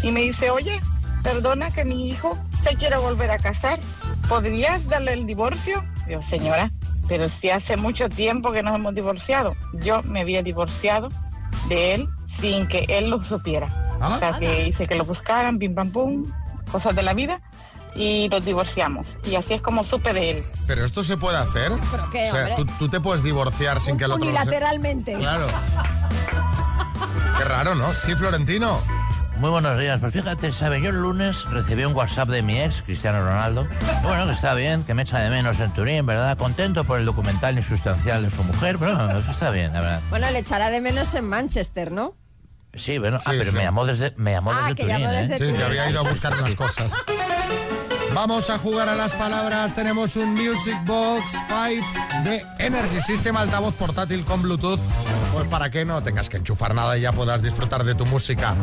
y 0.02 0.10
me 0.10 0.20
dice, 0.20 0.50
oye, 0.50 0.80
perdona 1.22 1.70
que 1.70 1.84
mi 1.84 2.08
hijo 2.08 2.38
se 2.62 2.74
quiere 2.76 2.96
volver 2.98 3.30
a 3.30 3.38
casar, 3.38 3.80
¿podrías 4.28 4.86
darle 4.86 5.14
el 5.14 5.26
divorcio? 5.26 5.84
Yo, 6.08 6.22
señora, 6.22 6.70
pero 7.08 7.28
si 7.28 7.50
hace 7.50 7.76
mucho 7.76 8.08
tiempo 8.08 8.52
que 8.52 8.62
nos 8.62 8.76
hemos 8.76 8.94
divorciado. 8.94 9.56
Yo 9.74 10.02
me 10.04 10.20
había 10.20 10.42
divorciado 10.42 11.08
de 11.68 11.94
él 11.94 12.08
sin 12.40 12.68
que 12.68 12.84
él 12.88 13.10
lo 13.10 13.22
supiera. 13.24 13.66
Ah. 14.00 14.14
O 14.14 14.18
sea, 14.18 14.32
que 14.32 14.68
hice 14.68 14.86
que 14.86 14.94
lo 14.94 15.04
buscaran, 15.04 15.58
pim 15.58 15.74
pam 15.74 15.90
pum, 15.90 16.24
cosas 16.70 16.94
de 16.96 17.02
la 17.02 17.12
vida, 17.12 17.40
y 17.94 18.28
nos 18.28 18.44
divorciamos. 18.44 19.18
Y 19.24 19.34
así 19.34 19.54
es 19.54 19.62
como 19.62 19.84
supe 19.84 20.12
de 20.12 20.30
él. 20.30 20.44
¿Pero 20.66 20.84
esto 20.84 21.02
se 21.02 21.16
puede 21.16 21.38
hacer? 21.38 21.72
¿Pero 21.90 22.10
qué, 22.10 22.28
o 22.28 22.32
sea, 22.32 22.56
tú, 22.56 22.66
tú 22.78 22.88
te 22.88 23.00
puedes 23.00 23.22
divorciar 23.22 23.80
sin 23.80 23.98
que 23.98 24.04
otro 24.04 24.18
lo 24.18 24.24
sepa. 24.24 24.42
Unilateralmente. 24.42 25.14
Claro. 25.14 25.46
Qué 27.40 27.44
raro, 27.46 27.74
¿no? 27.74 27.90
Sí, 27.94 28.14
Florentino. 28.14 28.78
Muy 29.38 29.48
buenos 29.48 29.78
días. 29.78 29.98
Pues 29.98 30.12
fíjate, 30.12 30.52
¿sabe? 30.52 30.82
Yo 30.82 30.90
el 30.90 31.00
lunes 31.00 31.42
recibí 31.46 31.84
un 31.86 31.94
WhatsApp 31.94 32.28
de 32.28 32.42
mi 32.42 32.60
ex, 32.60 32.82
Cristiano 32.82 33.24
Ronaldo. 33.24 33.66
Bueno, 34.02 34.26
que 34.26 34.32
está 34.32 34.52
bien, 34.52 34.84
que 34.84 34.92
me 34.92 35.00
echa 35.04 35.20
de 35.20 35.30
menos 35.30 35.58
en 35.58 35.72
Turín, 35.72 36.04
¿verdad? 36.04 36.36
Contento 36.36 36.84
por 36.84 36.98
el 36.98 37.06
documental 37.06 37.56
insustancial 37.56 38.28
de 38.28 38.36
su 38.36 38.44
mujer, 38.44 38.76
pero 38.78 38.94
bueno, 38.94 39.18
eso 39.18 39.30
está 39.30 39.48
bien, 39.48 39.72
la 39.72 39.80
verdad. 39.80 40.02
Bueno, 40.10 40.30
le 40.30 40.40
echará 40.40 40.68
de 40.68 40.82
menos 40.82 41.14
en 41.14 41.24
Manchester, 41.30 41.90
¿no? 41.90 42.14
Sí, 42.74 42.98
bueno, 42.98 43.16
ah, 43.24 43.30
pero 43.30 43.44
sí. 43.46 43.56
me 43.56 43.62
llamó 43.62 43.86
desde, 43.86 44.12
me 44.18 44.32
llamó 44.32 44.52
Ah, 44.52 44.56
desde 44.64 44.74
que 44.74 44.82
Turín, 44.82 44.98
llamó 44.98 45.10
¿eh? 45.14 45.26
desde 45.26 45.46
Sí, 45.46 45.56
que 45.56 45.64
había 45.64 45.88
ido 45.88 46.00
a 46.00 46.10
buscar 46.10 46.34
unas 46.34 46.54
cosas. 46.54 46.92
Vamos 48.14 48.50
a 48.50 48.58
jugar 48.58 48.88
a 48.88 48.94
las 48.94 49.14
palabras. 49.14 49.74
Tenemos 49.74 50.16
un 50.16 50.34
Music 50.34 50.76
Box 50.84 51.32
5 51.48 52.24
de 52.24 52.44
Energy 52.58 53.00
System, 53.00 53.36
altavoz 53.36 53.74
portátil 53.74 54.24
con 54.24 54.42
Bluetooth. 54.42 54.80
Pues 55.32 55.46
para 55.46 55.70
que 55.70 55.84
no 55.84 56.02
tengas 56.02 56.28
que 56.28 56.38
enchufar 56.38 56.74
nada 56.74 56.98
y 56.98 57.02
ya 57.02 57.12
puedas 57.12 57.42
disfrutar 57.42 57.84
de 57.84 57.94
tu 57.94 58.04
música. 58.06 58.54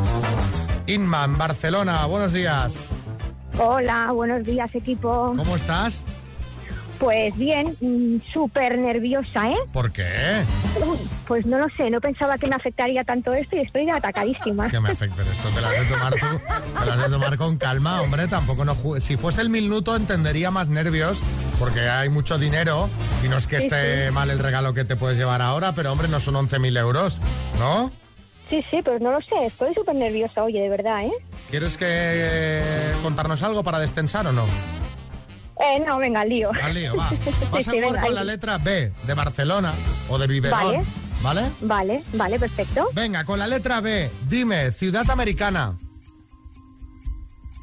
Inma, 0.85 1.25
en 1.25 1.37
Barcelona, 1.37 2.05
buenos 2.05 2.33
días. 2.33 2.93
Hola, 3.57 4.11
buenos 4.11 4.43
días 4.43 4.73
equipo. 4.75 5.33
¿Cómo 5.35 5.55
estás? 5.55 6.05
Pues 6.99 7.37
bien, 7.37 7.77
mm, 7.79 8.17
súper 8.33 8.77
nerviosa, 8.79 9.49
¿eh? 9.51 9.57
¿Por 9.71 9.91
qué? 9.91 10.41
Pues 11.27 11.45
no 11.45 11.59
lo 11.59 11.67
sé, 11.77 11.89
no 11.91 12.01
pensaba 12.01 12.37
que 12.37 12.47
me 12.47 12.55
afectaría 12.55 13.03
tanto 13.03 13.33
esto 13.33 13.55
y 13.55 13.59
estoy 13.59 13.87
atacadísima. 13.89 14.69
Que 14.69 14.79
me 14.79 14.89
afecta 14.89 15.21
esto. 15.21 15.49
Te 15.49 15.61
las 15.61 15.71
de 15.71 15.85
tomar 15.85 16.13
tú, 16.15 16.39
te 16.79 16.85
las 16.85 16.97
de 16.97 17.09
tomar 17.09 17.37
con 17.37 17.57
calma, 17.57 18.01
hombre. 18.01 18.27
Tampoco 18.27 18.65
no 18.65 18.75
Si 18.99 19.15
fuese 19.17 19.41
el 19.41 19.49
minuto 19.49 19.95
entendería 19.95 20.49
más 20.49 20.67
nervios, 20.69 21.21
porque 21.59 21.81
hay 21.81 22.09
mucho 22.09 22.37
dinero 22.39 22.89
y 23.23 23.27
no 23.29 23.37
es 23.37 23.45
que 23.47 23.61
Sí, 23.61 23.67
esté 23.67 24.07
sí. 24.07 24.13
mal 24.13 24.29
el 24.31 24.39
regalo 24.39 24.73
que 24.73 24.83
te 24.85 24.95
puedes 24.95 25.17
llevar 25.17 25.41
ahora, 25.41 25.73
pero 25.73 25.91
hombre, 25.91 26.07
no 26.07 26.19
son 26.19 26.35
11.000 26.35 26.77
euros, 26.79 27.19
¿no? 27.59 27.91
Sí, 28.49 28.63
sí, 28.71 28.79
pues 28.83 29.01
no 29.01 29.11
lo 29.11 29.19
sé, 29.21 29.45
estoy 29.47 29.73
súper 29.73 29.95
nerviosa, 29.95 30.41
oye, 30.43 30.61
de 30.61 30.69
verdad, 30.69 31.03
¿eh? 31.03 31.11
¿Quieres 31.49 31.77
que 31.77 31.85
eh, 31.89 32.93
contarnos 33.03 33.43
algo 33.43 33.61
para 33.61 33.77
destensar 33.77 34.25
o 34.25 34.31
no? 34.31 34.45
Eh, 35.59 35.79
no, 35.85 35.97
venga, 35.97 36.23
lío. 36.23 36.51
Al 36.61 36.73
lío, 36.73 36.95
va. 36.95 37.09
Sí, 37.09 37.17
Vas 37.51 37.67
a 37.67 37.71
jugar 37.71 37.85
venga, 37.89 38.01
con 38.01 38.09
ahí. 38.09 38.15
la 38.15 38.23
letra 38.23 38.57
B 38.59 38.91
de 39.05 39.13
Barcelona 39.13 39.73
o 40.09 40.17
de 40.17 40.27
Biberón, 40.27 40.59
Vale. 40.59 40.81
¿vale? 41.21 41.51
Vale, 41.61 42.03
vale, 42.13 42.39
perfecto. 42.39 42.89
Venga, 42.93 43.23
con 43.23 43.39
la 43.39 43.47
letra 43.47 43.81
B, 43.81 44.09
dime, 44.29 44.71
ciudad 44.71 45.09
americana, 45.09 45.77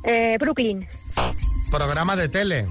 Eh, 0.04 0.36
Brooklyn, 0.40 0.86
programa 1.70 2.14
de 2.16 2.28
tele, 2.28 2.66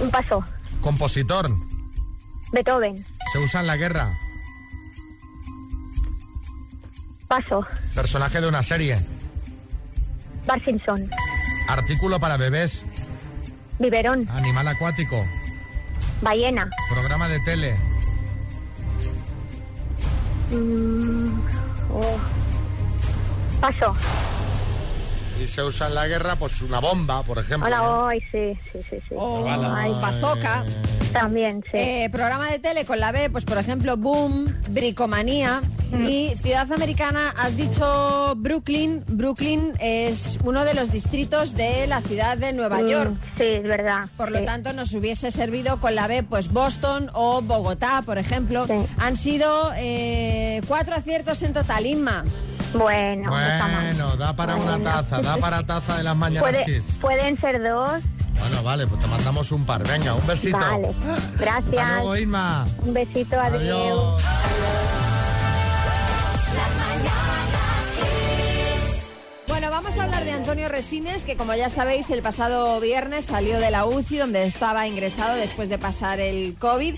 un 0.00 0.10
paso. 0.10 0.44
compositor, 0.80 1.50
Beethoven, 2.52 3.04
se 3.32 3.38
usa 3.38 3.60
en 3.60 3.66
la 3.66 3.76
guerra, 3.76 4.16
paso. 7.26 7.64
personaje 7.94 8.40
de 8.40 8.48
una 8.48 8.62
serie, 8.62 8.98
Bar 10.46 10.62
Simpson, 10.64 11.08
artículo 11.68 12.20
para 12.20 12.36
bebés, 12.36 12.86
Biberón, 13.78 14.28
animal 14.30 14.68
acuático, 14.68 15.24
Ballena, 16.20 16.68
programa 16.90 17.28
de 17.28 17.40
tele, 17.40 17.76
mm, 20.50 21.40
oh, 21.92 22.16
paso. 23.60 23.94
y 25.42 25.46
se 25.46 25.62
usa 25.62 25.88
en 25.88 25.94
la 25.94 26.06
guerra, 26.06 26.36
pues 26.36 26.62
una 26.62 26.80
bomba, 26.80 27.22
por 27.24 27.38
ejemplo. 27.38 27.68
¿no? 27.68 27.76
Hola, 27.76 28.08
ay, 28.10 28.20
sí, 28.30 28.58
sí, 28.72 28.78
sí, 28.82 28.96
sí. 29.08 29.14
O 29.16 29.46
Ay. 29.48 29.92
bazooka. 30.00 30.64
También, 31.12 31.62
sí. 31.70 31.76
Eh, 31.78 32.08
programa 32.10 32.48
de 32.50 32.58
tele 32.58 32.84
con 32.84 32.98
la 32.98 33.12
B, 33.12 33.30
pues 33.30 33.44
por 33.44 33.58
ejemplo, 33.58 33.96
Boom, 33.96 34.46
Bricomanía. 34.70 35.60
Y 36.02 36.34
Ciudad 36.36 36.70
Americana, 36.72 37.32
has 37.36 37.56
dicho 37.56 38.34
Brooklyn. 38.36 39.04
Brooklyn 39.06 39.72
es 39.78 40.38
uno 40.44 40.64
de 40.64 40.74
los 40.74 40.90
distritos 40.90 41.54
de 41.54 41.86
la 41.86 42.00
ciudad 42.00 42.36
de 42.36 42.52
Nueva 42.52 42.80
Mm, 42.80 42.86
York. 42.86 43.12
Sí, 43.36 43.44
es 43.44 43.62
verdad. 43.62 44.08
Por 44.16 44.30
lo 44.32 44.38
sí. 44.40 44.44
tanto, 44.44 44.72
nos 44.72 44.92
hubiese 44.94 45.30
servido 45.30 45.80
con 45.80 45.94
la 45.94 46.06
B, 46.06 46.22
pues 46.22 46.48
Boston 46.48 47.10
o 47.14 47.40
Bogotá, 47.42 48.02
por 48.04 48.18
ejemplo. 48.18 48.66
Han 48.98 49.16
sido 49.16 49.72
eh, 49.76 50.60
cuatro 50.66 50.94
aciertos 50.96 51.42
en 51.42 51.52
total, 51.52 51.86
Inma. 51.86 52.24
Bueno. 52.74 53.30
Bueno, 53.30 54.16
da 54.16 54.34
para 54.34 54.56
una 54.56 54.82
taza, 54.82 55.20
da 55.22 55.36
para 55.36 55.64
taza 55.64 55.96
de 55.98 56.02
las 56.02 56.16
mañanas 56.16 56.50
Puede- 56.50 56.64
Kiss. 56.64 56.98
pueden 57.00 57.38
ser 57.40 57.62
dos. 57.62 58.02
Bueno, 58.40 58.62
vale, 58.64 58.84
pues 58.88 59.00
te 59.00 59.06
mandamos 59.06 59.52
un 59.52 59.64
par. 59.64 59.86
Venga, 59.86 60.12
un 60.14 60.26
besito. 60.26 60.58
Vale. 60.58 60.92
Gracias. 61.38 61.80
Hasta 61.80 61.94
luego, 61.98 62.16
Inma. 62.16 62.66
Un 62.82 62.92
besito, 62.92 63.40
adiós. 63.40 63.62
Adiós. 63.62 65.03
Bueno, 69.64 69.78
vamos 69.78 69.96
a 69.96 70.02
hablar 70.02 70.22
de 70.26 70.32
Antonio 70.32 70.68
Resines, 70.68 71.24
que 71.24 71.38
como 71.38 71.54
ya 71.54 71.70
sabéis, 71.70 72.10
el 72.10 72.20
pasado 72.20 72.78
viernes 72.80 73.24
salió 73.24 73.58
de 73.58 73.70
la 73.70 73.86
UCI, 73.86 74.18
donde 74.18 74.44
estaba 74.44 74.86
ingresado 74.86 75.36
después 75.36 75.70
de 75.70 75.78
pasar 75.78 76.20
el 76.20 76.54
COVID. 76.58 76.96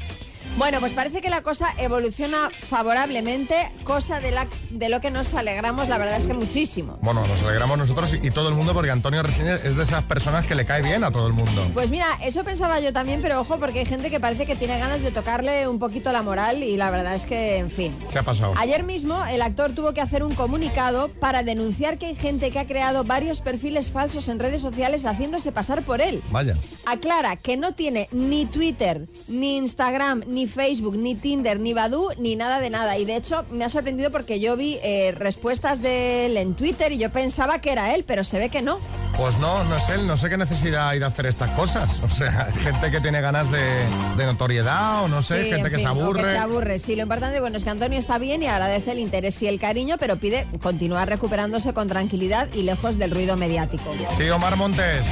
Bueno, 0.57 0.81
pues 0.81 0.93
parece 0.95 1.21
que 1.21 1.29
la 1.29 1.43
cosa 1.43 1.69
evoluciona 1.79 2.50
favorablemente, 2.69 3.71
cosa 3.85 4.21
de, 4.21 4.31
la, 4.31 4.49
de 4.71 4.88
lo 4.88 5.00
que 5.00 5.11
nos 5.11 5.35
alegramos, 5.35 5.88
la 5.88 5.99
verdad 5.99 6.17
es 6.17 6.26
que 6.26 6.35
muchísimo. 6.35 6.99
Bueno, 7.03 7.26
nos 7.26 7.43
alegramos 7.43 7.76
nosotros 7.76 8.15
y, 8.15 8.26
y 8.26 8.31
todo 8.31 8.49
el 8.49 8.55
mundo 8.55 8.73
porque 8.73 8.91
Antonio 8.91 9.23
Resines 9.23 9.65
es 9.65 9.76
de 9.76 9.83
esas 9.83 10.05
personas 10.05 10.47
que 10.47 10.55
le 10.55 10.65
cae 10.65 10.83
bien 10.83 11.05
a 11.05 11.11
todo 11.11 11.26
el 11.26 11.33
mundo. 11.33 11.71
Pues 11.75 11.91
mira, 11.91 12.07
eso 12.25 12.43
pensaba 12.45 12.81
yo 12.81 12.93
también, 12.93 13.21
pero 13.21 13.41
ojo, 13.41 13.59
porque 13.59 13.81
hay 13.81 13.85
gente 13.87 14.11
que 14.11 14.21
parece 14.21 14.47
que 14.47 14.57
tiene 14.57 14.79
ganas 14.79 15.03
de 15.03 15.11
tocarle 15.11 15.69
un 15.69 15.79
poquito 15.79 16.12
la 16.12 16.23
moral 16.23 16.62
y 16.62 16.76
la 16.76 16.91
verdad 16.91 17.15
es 17.15 17.26
que, 17.26 17.59
en 17.59 17.71
fin. 17.71 17.97
¿Qué 18.11 18.19
ha 18.19 18.23
pasado? 18.23 18.55
Ayer 18.57 18.83
mismo 18.83 19.25
el 19.26 19.43
actor 19.43 19.73
tuvo 19.73 19.93
que 19.93 20.00
hacer 20.00 20.23
un 20.23 20.35
comunicado 20.35 21.09
para 21.21 21.43
denunciar 21.43 21.99
que 21.99 22.07
hay 22.07 22.17
gente 22.17 22.50
que 22.50 22.59
ha 22.59 22.67
creado 22.67 23.05
varios 23.05 23.41
perfiles 23.41 23.91
falsos 23.91 24.29
en 24.29 24.38
redes 24.38 24.62
sociales 24.62 25.05
haciéndose 25.07 25.53
pasar 25.53 25.83
por 25.83 26.00
él. 26.00 26.23
Vaya. 26.31 26.57
Aclara 26.87 27.37
que 27.37 27.57
no 27.57 27.75
tiene 27.75 28.09
ni 28.12 28.47
Twitter, 28.47 29.07
ni 29.29 29.57
Instagram, 29.57 30.23
ni 30.26 30.36
Facebook, 30.45 30.97
ni 30.99 31.14
Tinder, 31.14 31.59
ni 31.59 31.73
Badoo, 31.73 32.11
ni 32.19 32.37
nada 32.37 32.61
de 32.61 32.69
nada. 32.69 32.99
Y 32.99 33.07
de 33.07 33.16
hecho 33.16 33.47
me 33.49 33.64
ha 33.64 33.71
sorprendido 33.71 34.11
porque 34.11 34.40
yo 34.40 34.55
vi 34.59 34.78
eh, 34.83 35.12
respuestas 35.16 35.81
de 35.81 36.26
él 36.26 36.37
en 36.37 36.52
Twitter 36.55 36.93
y 36.93 36.99
yo 36.99 37.11
pensaba 37.11 37.61
que 37.62 37.73
era 37.73 37.95
él, 37.95 38.05
pero 38.07 38.23
se 38.25 38.38
ve 38.38 38.50
que 38.50 38.61
no. 38.61 38.78
Pues 39.16 39.38
no, 39.38 39.64
no 39.64 39.76
es 39.78 39.88
él, 39.88 40.07
no 40.07 40.19
sé 40.19 40.28
qué 40.28 40.37
necesidad 40.37 40.90
hay 40.90 40.99
de 40.99 41.07
hacer 41.07 41.25
estas 41.25 41.50
cosas. 41.52 42.00
O 42.05 42.11
sea, 42.11 42.49
gente 42.62 42.90
que 42.90 43.00
tiene 43.00 43.23
ganas 43.23 43.50
de, 43.50 43.62
de 44.19 44.26
notoriedad 44.26 45.05
o 45.05 45.09
no 45.09 45.23
sé, 45.23 45.45
Sí, 45.45 45.50
gente 45.50 45.69
en 45.69 45.73
que 45.75 45.78
se 45.78 45.87
aburre. 45.87 46.23
que 46.23 46.31
se 46.33 46.37
aburre. 46.37 46.78
Sí, 46.78 46.97
lo 46.97 47.02
importante 47.05 47.40
bueno, 47.40 47.57
es 47.57 47.64
que 47.64 47.71
Antonio 47.71 47.99
está 47.99 48.19
bien 48.19 48.43
y 48.43 48.47
agradece 48.47 48.93
el 48.93 48.99
interés 48.99 49.40
y 49.40 49.47
el 49.47 49.59
cariño, 49.59 49.97
pero 49.99 50.16
pide 50.19 50.47
continuar 50.61 51.09
recuperándose 51.09 51.73
con 51.73 51.88
tranquilidad 51.88 52.49
y 52.52 52.62
lejos 52.64 52.99
del 52.99 53.12
ruido 53.12 53.37
mediático. 53.37 53.95
Sí, 54.16 54.28
Omar 54.28 54.57
Montes. 54.57 55.05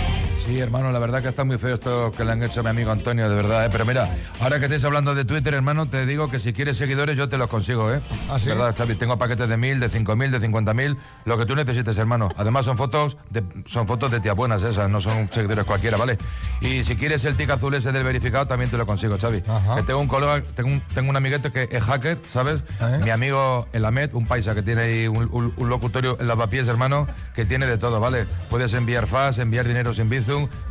Sí, 0.47 0.61
hermano, 0.61 0.93
la 0.93 0.99
verdad 0.99 1.23
que 1.23 1.29
está 1.29 1.43
muy 1.45 1.57
feo 1.57 1.75
esto 1.75 2.13
que 2.15 2.23
le 2.23 2.33
han 2.33 2.43
hecho 2.43 2.61
a 2.61 2.63
mi 2.65 2.69
amigo 2.69 2.91
Antonio, 2.91 3.31
de 3.31 3.35
verdad, 3.35 3.65
¿eh? 3.65 3.69
Pero 3.73 3.87
mira, 3.87 4.11
ahora 4.43 4.59
que 4.59 4.67
estáis 4.67 4.85
hablando 4.85 5.15
de 5.15 5.25
Twitter, 5.25 5.55
hermano, 5.55 5.89
te 5.89 6.05
digo 6.05 6.31
que 6.31 6.39
si 6.39 6.53
quieres 6.53 6.77
seguidores 6.77 7.17
yo 7.17 7.31
te 7.31 7.39
los 7.39 7.49
consigo, 7.49 7.91
¿eh? 7.91 8.03
¿Ah, 8.31 8.39
sí? 8.39 8.51
¿Verdad, 8.51 8.75
Xavi? 8.77 8.95
Tengo 8.97 9.17
paquetes 9.17 9.49
de 9.49 9.57
mil, 9.57 9.81
de 9.81 9.89
cinco 9.89 10.17
mil, 10.17 10.31
de 10.31 10.41
cincuenta 10.41 10.75
mil, 10.75 10.99
lo 11.25 11.39
que 11.39 11.47
tú 11.47 11.57
necesites, 11.57 11.97
hermano. 11.97 12.29
Además 12.37 12.67
son 12.67 12.77
fotos 12.77 13.17
de, 13.31 13.43
son 13.65 13.87
fotos 13.87 14.11
de 14.11 14.21
tía 14.21 14.35
buenas 14.35 14.63
esas, 14.63 14.91
no 14.91 15.01
son 15.01 15.31
seguidores 15.33 15.65
cualquiera, 15.65 15.97
¿vale? 15.97 16.19
Y 16.61 16.85
si 16.85 16.95
quieres 16.97 17.25
el 17.25 17.39
tic 17.39 17.49
azul 17.49 17.73
ese 17.75 17.91
del 17.91 18.05
verificado, 18.05 18.47
también 18.47 18.71
te 18.71 18.77
lo 18.77 18.85
consigo, 18.85 19.17
Xavi. 19.19 19.43
Ajá. 19.49 19.77
Que 19.77 19.83
tengo 19.85 20.01
un 20.01 20.09
colega, 20.09 20.43
tengo 20.55 20.69
un, 20.69 20.81
tengo 20.93 21.09
un 21.09 21.17
amiguete 21.17 21.51
que 21.53 21.69
es 21.73 21.83
hacker, 21.83 22.19
¿sabes? 22.31 22.63
¿Eh? 22.83 23.01
Mi 23.03 23.09
amigo 23.09 23.67
El 23.73 23.87
Ahmed, 23.87 24.11
un 24.13 24.27
paisa 24.27 24.55
que 24.55 24.63
tiene 24.63 24.83
ahí 24.83 25.09
un, 25.09 25.27
un- 25.33 25.55
un 25.57 25.69
locutorio 25.71 26.19
en 26.21 26.29
lavapiés, 26.29 26.69
hermano, 26.69 27.07
que 27.35 27.47
tiene 27.47 27.65
de 27.67 27.79
todo, 27.79 27.99
¿vale? 27.99 28.27
Puedes 28.51 28.75
enviar 28.75 29.07
FAS, 29.07 29.39
enviar 29.39 29.67
dinero 29.67 29.95
sin 29.95 30.11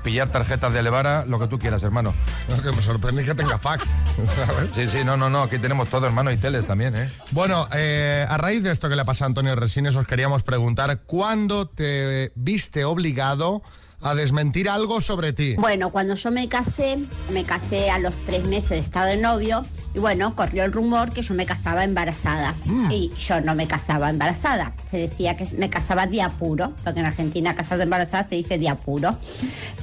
Pillar 0.04 0.30
tarjetas 0.30 0.74
de 0.74 0.84
Levara, 0.84 1.26
lo 1.26 1.40
que 1.40 1.48
tú 1.48 1.60
quieras, 1.60 1.84
hermano. 1.84 2.14
No, 2.50 2.62
que 2.62 2.76
me 2.76 2.82
sorprende 2.82 3.24
que 3.24 3.36
tenga 3.36 3.58
fax, 3.58 3.90
¿sabes? 4.26 4.70
Sí, 4.70 4.88
sí, 4.88 5.04
no, 5.04 5.18
no, 5.18 5.30
no, 5.30 5.44
aquí 5.44 5.60
tenemos 5.60 5.90
todo, 5.90 6.06
hermano, 6.06 6.32
y 6.32 6.38
teles 6.38 6.68
también, 6.68 6.96
¿eh? 6.96 7.10
Bueno, 7.32 7.68
eh, 7.74 8.26
a 8.28 8.38
raíz 8.38 8.64
de 8.64 8.72
esto 8.72 8.90
que 8.90 8.96
le 8.96 9.06
pasa 9.06 9.26
a 9.26 9.28
Antonio 9.28 9.56
Resines, 9.56 9.96
os 9.96 10.06
queríamos 10.06 10.44
preguntar 10.44 11.02
cuándo 11.06 11.68
te 11.68 12.32
viste 12.36 12.86
obligado 12.86 13.62
a 14.04 14.16
desmentir 14.16 14.70
algo 14.70 15.02
sobre 15.02 15.34
ti. 15.34 15.56
Bueno, 15.56 15.92
cuando 15.92 16.16
yo 16.16 16.32
me 16.32 16.48
casé, 16.50 16.98
me 17.32 17.44
casé 17.44 17.90
a 17.90 18.00
los 18.00 18.16
tres 18.26 18.46
meses 18.46 18.70
de 18.72 18.80
estado 18.80 19.08
de 19.08 19.18
novio 19.18 19.64
y 19.94 20.00
bueno, 20.00 20.36
corrió 20.36 20.64
el 20.64 20.72
rumor 20.72 21.12
que 21.12 21.22
yo 21.22 21.34
me 21.34 21.46
casaba 21.46 21.84
embarazada. 21.84 22.56
Y 22.90 23.12
yo 23.18 23.42
no 23.42 23.56
me 23.56 23.68
casaba 23.68 24.10
embarazada. 24.10 24.74
Se 24.86 24.98
decía 24.98 25.38
que 25.38 25.46
me 25.58 25.70
casaba 25.70 26.08
de 26.08 26.22
apuro, 26.22 26.74
porque 26.84 27.00
en 27.00 27.06
Argentina 27.06 27.56
casarse 27.56 27.84
embarazada 27.84 28.28
se 28.28 28.36
dice 28.36 28.58
de 28.58 28.70
apuro. 28.70 29.18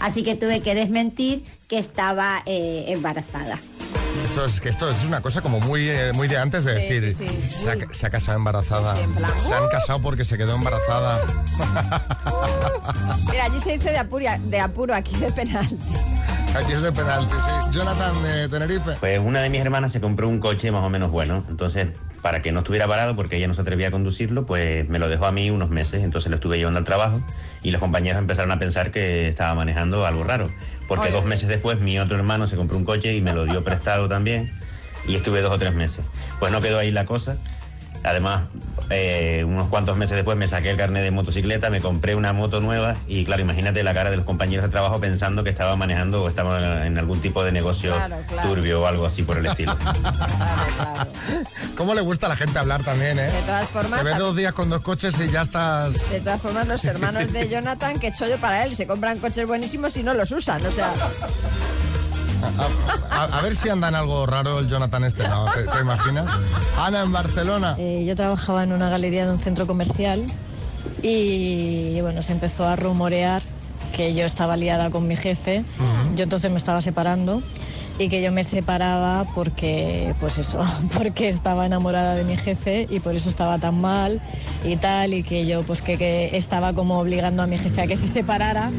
Así 0.00 0.22
que 0.22 0.34
tuve 0.34 0.60
que 0.60 0.74
desmentir 0.74 1.44
que 1.68 1.78
estaba 1.78 2.42
eh, 2.46 2.86
embarazada. 2.88 3.58
Esto 4.24 4.44
es 4.44 4.60
que 4.60 4.68
esto 4.68 4.90
es 4.90 5.04
una 5.04 5.20
cosa 5.20 5.40
como 5.40 5.60
muy, 5.60 5.88
eh, 5.88 6.12
muy 6.12 6.28
de 6.28 6.36
antes 6.38 6.64
de 6.64 6.76
Sí, 6.76 6.94
decir, 7.00 7.12
sí, 7.12 7.48
sí. 7.50 7.62
Se, 7.64 7.70
ha, 7.70 7.76
se 7.90 8.06
ha 8.06 8.10
casado 8.10 8.36
embarazada. 8.38 8.92
Sí, 8.94 8.98
sí, 8.98 9.04
en 9.04 9.12
plan, 9.14 9.30
se 9.40 9.54
han 9.54 9.64
¡uh! 9.64 9.68
casado 9.70 10.00
porque 10.02 10.24
se 10.24 10.36
quedó 10.38 10.54
embarazada. 10.54 11.20
Mira, 13.30 13.44
allí 13.44 13.58
se 13.58 13.72
dice 13.78 13.90
de, 13.90 13.98
apuria- 13.98 14.38
de 14.38 14.60
apuro, 14.60 14.94
aquí 14.94 15.16
de 15.16 15.30
penal. 15.32 15.66
Aquí 16.54 16.72
es 16.72 16.82
de 16.82 16.92
penalti, 16.92 17.32
sí. 17.34 17.50
Jonathan 17.78 18.22
de 18.22 18.48
Tenerife. 18.48 18.92
Pues 19.00 19.18
una 19.20 19.40
de 19.42 19.50
mis 19.50 19.60
hermanas 19.60 19.92
se 19.92 20.00
compró 20.00 20.28
un 20.28 20.40
coche 20.40 20.70
más 20.72 20.82
o 20.84 20.90
menos 20.90 21.10
bueno, 21.10 21.44
entonces 21.48 21.88
para 22.22 22.42
que 22.42 22.52
no 22.52 22.60
estuviera 22.60 22.86
parado 22.86 23.16
porque 23.16 23.36
ella 23.36 23.48
no 23.48 23.54
se 23.54 23.62
atrevía 23.62 23.88
a 23.88 23.90
conducirlo, 23.90 24.46
pues 24.46 24.88
me 24.88 24.98
lo 24.98 25.08
dejó 25.08 25.26
a 25.26 25.32
mí 25.32 25.50
unos 25.50 25.70
meses, 25.70 26.02
entonces 26.02 26.30
lo 26.30 26.36
estuve 26.36 26.58
llevando 26.58 26.78
al 26.78 26.84
trabajo 26.84 27.22
y 27.62 27.70
los 27.70 27.80
compañeros 27.80 28.18
empezaron 28.18 28.52
a 28.52 28.58
pensar 28.58 28.90
que 28.90 29.28
estaba 29.28 29.54
manejando 29.54 30.06
algo 30.06 30.24
raro, 30.24 30.50
porque 30.86 31.06
Oye. 31.06 31.12
dos 31.12 31.24
meses 31.24 31.48
después 31.48 31.80
mi 31.80 31.98
otro 31.98 32.16
hermano 32.16 32.46
se 32.46 32.56
compró 32.56 32.76
un 32.76 32.84
coche 32.84 33.14
y 33.14 33.20
me 33.20 33.32
lo 33.32 33.46
dio 33.46 33.64
prestado 33.64 34.08
también 34.08 34.52
y 35.06 35.14
estuve 35.14 35.40
dos 35.40 35.52
o 35.52 35.58
tres 35.58 35.74
meses. 35.74 36.04
Pues 36.38 36.52
no 36.52 36.60
quedó 36.60 36.78
ahí 36.78 36.90
la 36.90 37.06
cosa. 37.06 37.38
Además, 38.02 38.44
eh, 38.88 39.44
unos 39.46 39.66
cuantos 39.68 39.96
meses 39.96 40.16
después 40.16 40.36
me 40.36 40.48
saqué 40.48 40.70
el 40.70 40.76
carnet 40.76 41.02
de 41.02 41.10
motocicleta, 41.10 41.68
me 41.70 41.80
compré 41.80 42.14
una 42.14 42.32
moto 42.32 42.60
nueva 42.60 42.96
y 43.06 43.24
claro, 43.24 43.42
imagínate 43.42 43.82
la 43.82 43.92
cara 43.92 44.10
de 44.10 44.16
los 44.16 44.24
compañeros 44.24 44.64
de 44.64 44.70
trabajo 44.70 44.98
pensando 45.00 45.44
que 45.44 45.50
estaba 45.50 45.76
manejando 45.76 46.22
o 46.24 46.28
estaba 46.28 46.86
en 46.86 46.96
algún 46.98 47.20
tipo 47.20 47.44
de 47.44 47.52
negocio 47.52 47.94
Claro, 47.94 48.16
claro. 48.26 48.48
turbio 48.48 48.80
o 48.82 48.86
algo 48.86 49.04
así 49.06 49.22
por 49.22 49.36
el 49.36 49.46
estilo. 49.46 49.76
¿Cómo 51.76 51.94
le 51.94 52.00
gusta 52.00 52.26
a 52.26 52.30
la 52.30 52.36
gente 52.36 52.58
hablar 52.58 52.82
también, 52.82 53.18
eh? 53.18 53.30
De 53.30 53.42
todas 53.42 53.68
formas, 53.68 54.02
Te 54.02 54.08
ves 54.08 54.18
dos 54.18 54.36
días 54.36 54.52
con 54.52 54.70
dos 54.70 54.80
coches 54.80 55.18
y 55.20 55.30
ya 55.30 55.42
estás... 55.42 55.92
De 56.10 56.20
todas 56.20 56.40
formas, 56.40 56.66
los 56.66 56.84
hermanos 56.84 57.32
de 57.32 57.48
Jonathan, 57.50 57.98
que 57.98 58.12
chollo 58.12 58.38
para 58.38 58.64
él, 58.64 58.74
se 58.74 58.86
compran 58.86 59.18
coches 59.18 59.46
buenísimos 59.46 59.96
y 59.96 60.02
no 60.02 60.14
los 60.14 60.30
usan. 60.30 60.64
O 60.66 60.70
sea, 60.70 60.92
A, 63.10 63.24
a 63.24 63.42
ver 63.42 63.54
si 63.54 63.68
andan 63.68 63.94
algo 63.94 64.24
raro 64.26 64.58
el 64.58 64.68
Jonathan 64.68 65.04
este, 65.04 65.28
¿no? 65.28 65.44
¿Te, 65.52 65.64
te 65.64 65.80
imaginas? 65.80 66.30
Ana 66.78 67.02
en 67.02 67.12
Barcelona. 67.12 67.76
Eh, 67.78 68.04
yo 68.06 68.14
trabajaba 68.16 68.62
en 68.62 68.72
una 68.72 68.88
galería 68.88 69.26
de 69.26 69.32
un 69.32 69.38
centro 69.38 69.66
comercial 69.66 70.24
y 71.02 72.00
bueno, 72.00 72.22
se 72.22 72.32
empezó 72.32 72.66
a 72.66 72.76
rumorear 72.76 73.42
que 73.92 74.14
yo 74.14 74.24
estaba 74.24 74.56
liada 74.56 74.90
con 74.90 75.06
mi 75.06 75.16
jefe. 75.16 75.64
Yo 76.16 76.24
entonces 76.24 76.50
me 76.50 76.56
estaba 76.56 76.80
separando 76.80 77.42
y 77.98 78.08
que 78.08 78.22
yo 78.22 78.32
me 78.32 78.44
separaba 78.44 79.26
porque, 79.34 80.14
pues 80.20 80.38
eso, 80.38 80.60
porque 80.96 81.28
estaba 81.28 81.66
enamorada 81.66 82.14
de 82.14 82.24
mi 82.24 82.36
jefe 82.36 82.86
y 82.88 83.00
por 83.00 83.14
eso 83.14 83.28
estaba 83.28 83.58
tan 83.58 83.80
mal 83.80 84.20
y 84.64 84.76
tal 84.76 85.12
y 85.12 85.22
que 85.22 85.46
yo 85.46 85.62
pues 85.62 85.82
que, 85.82 85.98
que 85.98 86.36
estaba 86.36 86.72
como 86.72 86.98
obligando 86.98 87.42
a 87.42 87.46
mi 87.46 87.58
jefe 87.58 87.82
a 87.82 87.86
que 87.86 87.96
se 87.96 88.08
separara 88.08 88.70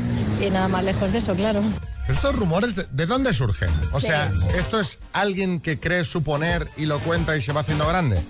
y 0.45 0.49
nada 0.49 0.67
más 0.67 0.83
lejos 0.83 1.11
de 1.11 1.19
eso, 1.19 1.35
claro. 1.35 1.61
¿Estos 2.08 2.36
rumores 2.36 2.75
de, 2.75 2.86
de 2.91 3.05
dónde 3.05 3.34
surgen? 3.34 3.70
O 3.93 4.00
Sí. 4.00 4.08
sea, 4.08 4.31
¿esto 4.58 4.79
es 4.79 5.00
alguien 5.13 5.60
que 5.62 5.79
cree 5.79 6.03
suponer 6.03 6.67
y 6.77 6.86
lo 6.86 7.00
cuenta 7.00 7.36
y 7.38 7.41
se 7.41 7.53
va 7.53 7.62
haciendo 7.62 7.88
grande? 7.88 8.22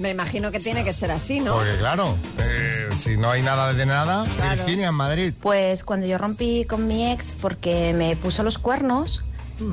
me 0.00 0.10
imagino 0.10 0.50
que 0.50 0.58
tiene 0.58 0.82
que 0.82 0.92
ser 0.92 1.12
así, 1.12 1.38
¿no? 1.38 1.54
Porque 1.54 1.76
claro, 1.78 2.16
eh, 2.38 2.88
si 2.96 3.16
no 3.16 3.30
hay 3.30 3.42
nada 3.42 3.72
de 3.72 3.86
nada, 3.86 4.24
Claro. 4.36 4.56
Virginia 4.64 4.88
en 4.88 4.94
Madrid. 4.94 5.32
Pues 5.40 5.84
cuando 5.84 6.04
yo 6.08 6.18
rompí 6.18 6.64
con 6.64 6.88
mi 6.88 7.12
ex 7.12 7.36
porque 7.40 7.92
me 7.92 8.16
puso 8.16 8.42
los 8.42 8.58
cuernos, 8.58 9.22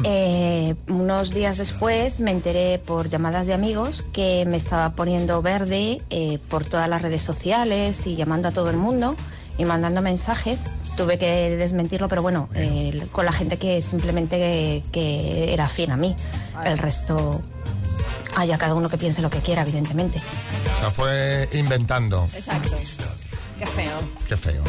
eh, 0.04 0.76
unos 0.88 1.32
días 1.32 1.58
después 1.58 2.22
me 2.22 2.30
enteré 2.30 2.78
por 2.78 3.10
llamadas 3.10 3.48
de 3.48 3.56
amigos 3.56 4.06
que 4.14 4.46
me 4.48 4.58
estaba 4.58 4.92
poniendo 4.92 5.42
verde 5.42 6.04
eh, 6.12 6.38
por 6.52 6.66
todas 6.66 6.88
las 6.88 7.02
redes 7.02 7.24
sociales 7.24 8.06
y 8.06 8.16
llamando 8.16 8.48
a 8.50 8.52
todo 8.52 8.70
el 8.70 8.78
mundo 8.78 9.16
y 9.62 9.66
mandando 9.66 10.02
mensajes. 10.02 10.66
Tuve 10.98 11.18
que 11.18 11.56
desmentirlo, 11.56 12.10
pero 12.10 12.22
bueno, 12.22 12.50
eh, 12.56 13.06
con 13.12 13.26
la 13.26 13.32
gente 13.32 13.58
que 13.58 13.82
simplemente 13.82 14.38
que, 14.38 14.84
que 14.92 15.54
era 15.54 15.66
afín 15.66 15.92
a 15.92 15.98
mí. 15.98 16.16
El 16.66 16.78
resto, 16.78 17.42
haya 18.36 18.58
cada 18.58 18.76
uno 18.76 18.90
que 18.90 18.98
piense 18.98 19.22
lo 19.22 19.30
que 19.30 19.40
quiera, 19.40 19.62
evidentemente. 19.62 20.22
O 20.78 20.80
sea, 20.80 20.92
fue 20.92 21.50
inventando. 21.54 22.28
Exacto. 22.34 22.72
Qué 23.60 23.68
feo. 23.68 24.00
Qué 24.28 24.38
feo. 24.38 24.64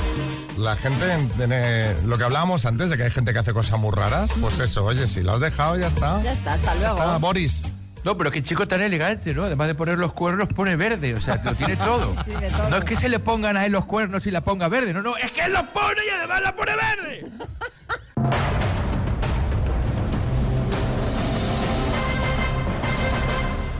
La 0.58 0.76
gente 0.76 1.28
tiene 1.38 1.94
lo 2.04 2.18
que 2.18 2.25
hablábamos 2.25 2.66
antes 2.66 2.90
de 2.90 2.99
que 2.99 3.04
hay 3.04 3.11
gente 3.11 3.32
que 3.32 3.38
hace 3.38 3.54
cosas 3.54 3.80
muy 3.80 3.90
raras, 3.90 4.32
pues 4.38 4.58
eso, 4.58 4.84
oye, 4.84 5.08
si 5.08 5.22
lo 5.22 5.32
has 5.32 5.40
dejado 5.40 5.78
ya 5.78 5.87
está. 5.87 6.22
Ya 6.22 6.32
está, 6.32 6.52
hasta 6.52 6.75
luego. 6.75 6.94
está, 6.94 7.16
Boris. 7.16 7.62
No, 8.04 8.18
pero 8.18 8.32
qué 8.32 8.42
chico 8.42 8.66
tan 8.66 8.82
elegante, 8.82 9.32
¿no? 9.32 9.44
Además 9.44 9.68
de 9.68 9.75
poner 9.76 9.99
los 9.99 10.12
cuernos, 10.12 10.49
pone 10.49 10.75
verde. 10.75 11.14
O 11.14 11.21
sea, 11.21 11.40
lo 11.44 11.54
tiene 11.54 11.76
todo. 11.76 12.14
Sí, 12.25 12.32
de 12.32 12.50
todo. 12.50 12.68
No 12.68 12.78
es 12.78 12.85
que 12.85 12.97
se 12.97 13.09
le 13.09 13.21
pongan 13.21 13.56
a 13.56 13.64
él 13.64 13.73
los 13.73 13.85
cuernos 13.85 14.26
y 14.26 14.30
la 14.32 14.40
ponga 14.40 14.68
verde. 14.68 14.92
No, 14.92 15.02
no, 15.02 15.16
es 15.16 15.30
que 15.30 15.42
él 15.42 15.52
los 15.52 15.62
pone 15.68 16.04
y 16.04 16.11
además 16.11 16.42
la 16.42 16.56
pone 16.56 16.73
verde. 16.75 17.26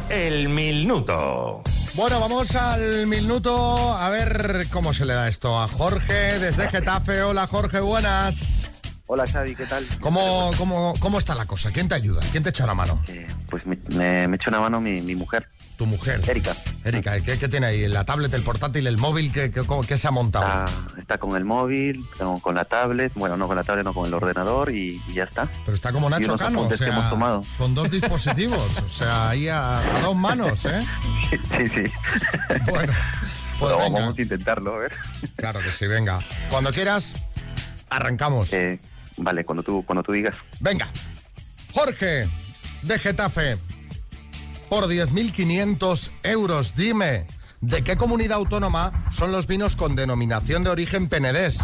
El 0.09 0.49
minuto. 0.50 1.62
Bueno, 1.95 2.21
vamos 2.21 2.55
al 2.55 3.07
minuto 3.07 3.97
a 3.97 4.09
ver 4.09 4.67
cómo 4.71 4.95
se 4.95 5.05
le 5.05 5.14
da 5.14 5.26
esto 5.26 5.61
a 5.61 5.67
Jorge 5.67 6.38
desde 6.38 6.68
Getafe. 6.68 7.23
Hola 7.23 7.47
Jorge, 7.47 7.81
buenas. 7.81 8.72
Hola 9.14 9.27
Xavi, 9.27 9.55
¿qué 9.55 9.66
tal? 9.66 9.85
¿Cómo, 10.01 10.53
cómo, 10.57 10.94
cómo 10.98 11.18
está 11.18 11.35
la 11.35 11.44
cosa? 11.44 11.70
¿Quién 11.70 11.87
te 11.87 11.94
ayuda? 11.94 12.22
¿Quién 12.31 12.42
te 12.42 12.48
echa 12.48 12.64
la 12.64 12.72
mano? 12.72 12.98
Pues 13.51 13.66
me, 13.66 13.77
me, 13.94 14.27
me 14.27 14.37
echó 14.37 14.48
una 14.48 14.61
mano 14.61 14.81
mi, 14.81 15.03
mi 15.03 15.14
mujer. 15.14 15.51
Tu 15.77 15.85
mujer. 15.85 16.22
Erika. 16.27 16.57
Erika, 16.83 17.20
¿qué, 17.20 17.38
qué 17.38 17.46
tiene 17.46 17.66
ahí? 17.66 17.88
¿La 17.88 18.05
tablet, 18.05 18.33
el 18.33 18.40
portátil, 18.40 18.87
el 18.87 18.96
móvil? 18.96 19.31
¿Qué, 19.31 19.51
qué, 19.51 19.96
se 19.98 20.09
ha 20.09 20.11
montado? 20.11 20.64
Está, 20.64 20.98
está 20.98 21.18
con 21.18 21.37
el 21.37 21.44
móvil, 21.44 22.03
con, 22.40 22.55
la 22.55 22.64
tablet, 22.64 23.12
bueno, 23.14 23.37
no 23.37 23.48
con 23.48 23.57
la 23.57 23.62
tablet, 23.62 23.85
no 23.85 23.92
con 23.92 24.07
el 24.07 24.14
ordenador 24.14 24.72
y, 24.72 24.98
y 25.07 25.12
ya 25.12 25.25
está. 25.25 25.46
Pero 25.62 25.75
está 25.75 25.92
como 25.92 26.09
Nacho 26.09 26.35
Cano, 26.38 26.62
o 26.62 26.68
que 26.70 26.79
sea, 26.79 26.88
hemos 26.88 27.11
tomado. 27.11 27.42
con 27.59 27.75
dos 27.75 27.90
dispositivos, 27.90 28.79
o 28.79 28.88
sea, 28.88 29.29
ahí 29.29 29.46
a, 29.46 29.77
a 29.77 30.01
dos 30.01 30.16
manos, 30.16 30.64
¿eh? 30.64 30.81
Sí, 31.29 31.37
sí. 31.66 31.92
Bueno, 32.70 32.94
pues 33.59 33.75
Bueno, 33.75 33.79
vamos 33.92 34.18
a 34.18 34.22
intentarlo, 34.22 34.77
a 34.77 34.79
ver. 34.79 34.92
Claro 35.37 35.61
que 35.61 35.70
sí, 35.70 35.87
venga. 35.87 36.18
Cuando 36.48 36.72
quieras, 36.72 37.12
arrancamos. 37.90 38.51
Eh, 38.55 38.81
vale, 39.16 39.44
cuando 39.44 39.62
tú, 39.62 39.85
cuando 39.85 40.03
tú 40.03 40.12
digas. 40.12 40.37
Venga. 40.61 40.88
Jorge, 41.72 42.29
de 42.83 42.98
Getafe, 42.98 43.59
por 44.68 44.85
10.500 44.85 46.11
euros, 46.22 46.75
dime, 46.75 47.27
¿de 47.61 47.83
qué 47.83 47.96
comunidad 47.96 48.37
autónoma 48.37 48.92
son 49.11 49.33
los 49.33 49.46
vinos 49.46 49.77
con 49.77 49.96
denominación 49.96 50.64
de 50.64 50.70
origen 50.70 51.09
penedés? 51.09 51.59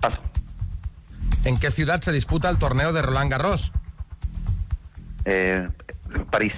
Paso. 0.00 0.18
¿En 1.44 1.58
qué 1.58 1.70
ciudad 1.70 2.00
se 2.00 2.12
disputa 2.12 2.48
el 2.48 2.58
torneo 2.58 2.92
de 2.92 3.02
Roland 3.02 3.30
Garros? 3.30 3.72
Eh, 5.24 5.68
París, 6.30 6.52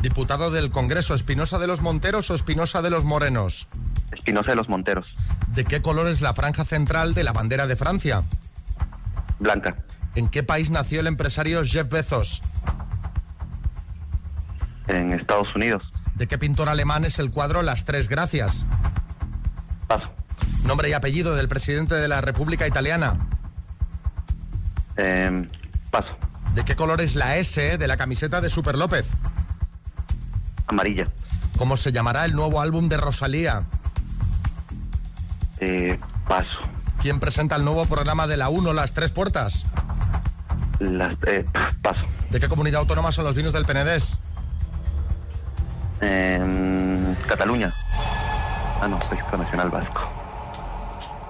Diputado 0.00 0.50
del 0.50 0.70
Congreso, 0.70 1.14
¿Espinosa 1.14 1.58
de 1.58 1.66
los 1.66 1.80
Monteros 1.80 2.30
o 2.30 2.34
Espinosa 2.34 2.82
de 2.82 2.90
los 2.90 3.04
Morenos? 3.04 3.68
Espinosa 4.10 4.50
de 4.50 4.56
los 4.56 4.68
Monteros, 4.68 5.06
¿De 5.54 5.64
qué 5.64 5.80
color 5.82 6.08
es 6.08 6.20
la 6.22 6.34
franja 6.34 6.64
central 6.64 7.14
de 7.14 7.24
la 7.24 7.32
bandera 7.32 7.66
de 7.66 7.76
Francia? 7.76 8.24
Blanca, 9.42 9.76
¿En 10.14 10.28
qué 10.28 10.42
país 10.42 10.70
nació 10.70 11.00
el 11.00 11.06
empresario 11.06 11.62
Jeff 11.64 11.88
Bezos? 11.88 12.42
en 14.88 15.12
Estados 15.12 15.48
Unidos. 15.54 15.82
¿De 16.16 16.26
qué 16.26 16.36
pintor 16.38 16.68
alemán 16.68 17.04
es 17.04 17.18
el 17.18 17.30
cuadro 17.30 17.62
Las 17.62 17.84
Tres 17.84 18.08
Gracias? 18.08 18.66
Paso. 19.86 20.08
Nombre 20.64 20.90
y 20.90 20.92
apellido 20.92 21.34
del 21.34 21.48
presidente 21.48 21.94
de 21.94 22.08
la 22.08 22.20
República 22.20 22.66
Italiana. 22.66 23.16
Eh, 24.96 25.48
paso. 25.90 26.10
¿De 26.54 26.64
qué 26.64 26.76
color 26.76 27.00
es 27.00 27.14
la 27.14 27.36
S 27.38 27.78
de 27.78 27.86
la 27.86 27.96
camiseta 27.96 28.40
de 28.40 28.50
Super 28.50 28.76
López? 28.76 29.08
Amarilla. 30.66 31.04
¿Cómo 31.56 31.76
se 31.76 31.90
llamará 31.92 32.24
el 32.26 32.34
nuevo 32.34 32.60
álbum 32.60 32.88
de 32.88 32.96
Rosalía? 32.98 33.62
Eh, 35.60 35.98
paso. 36.28 36.58
¿Quién 37.02 37.18
presenta 37.18 37.56
el 37.56 37.64
nuevo 37.64 37.84
programa 37.86 38.28
de 38.28 38.36
la 38.36 38.48
1 38.48 38.72
Las 38.72 38.92
Tres 38.92 39.10
Puertas? 39.10 39.64
Las, 40.78 41.16
eh, 41.26 41.44
paso. 41.82 42.04
¿De 42.30 42.38
qué 42.38 42.48
comunidad 42.48 42.78
autónoma 42.78 43.10
son 43.10 43.24
los 43.24 43.34
vinos 43.34 43.52
del 43.52 43.64
Penedés? 43.64 44.18
En 46.00 47.16
Cataluña. 47.26 47.72
Ah, 48.80 48.86
no, 48.86 49.00
Registro 49.10 49.36
Nacional 49.36 49.70
Vasco. 49.70 50.00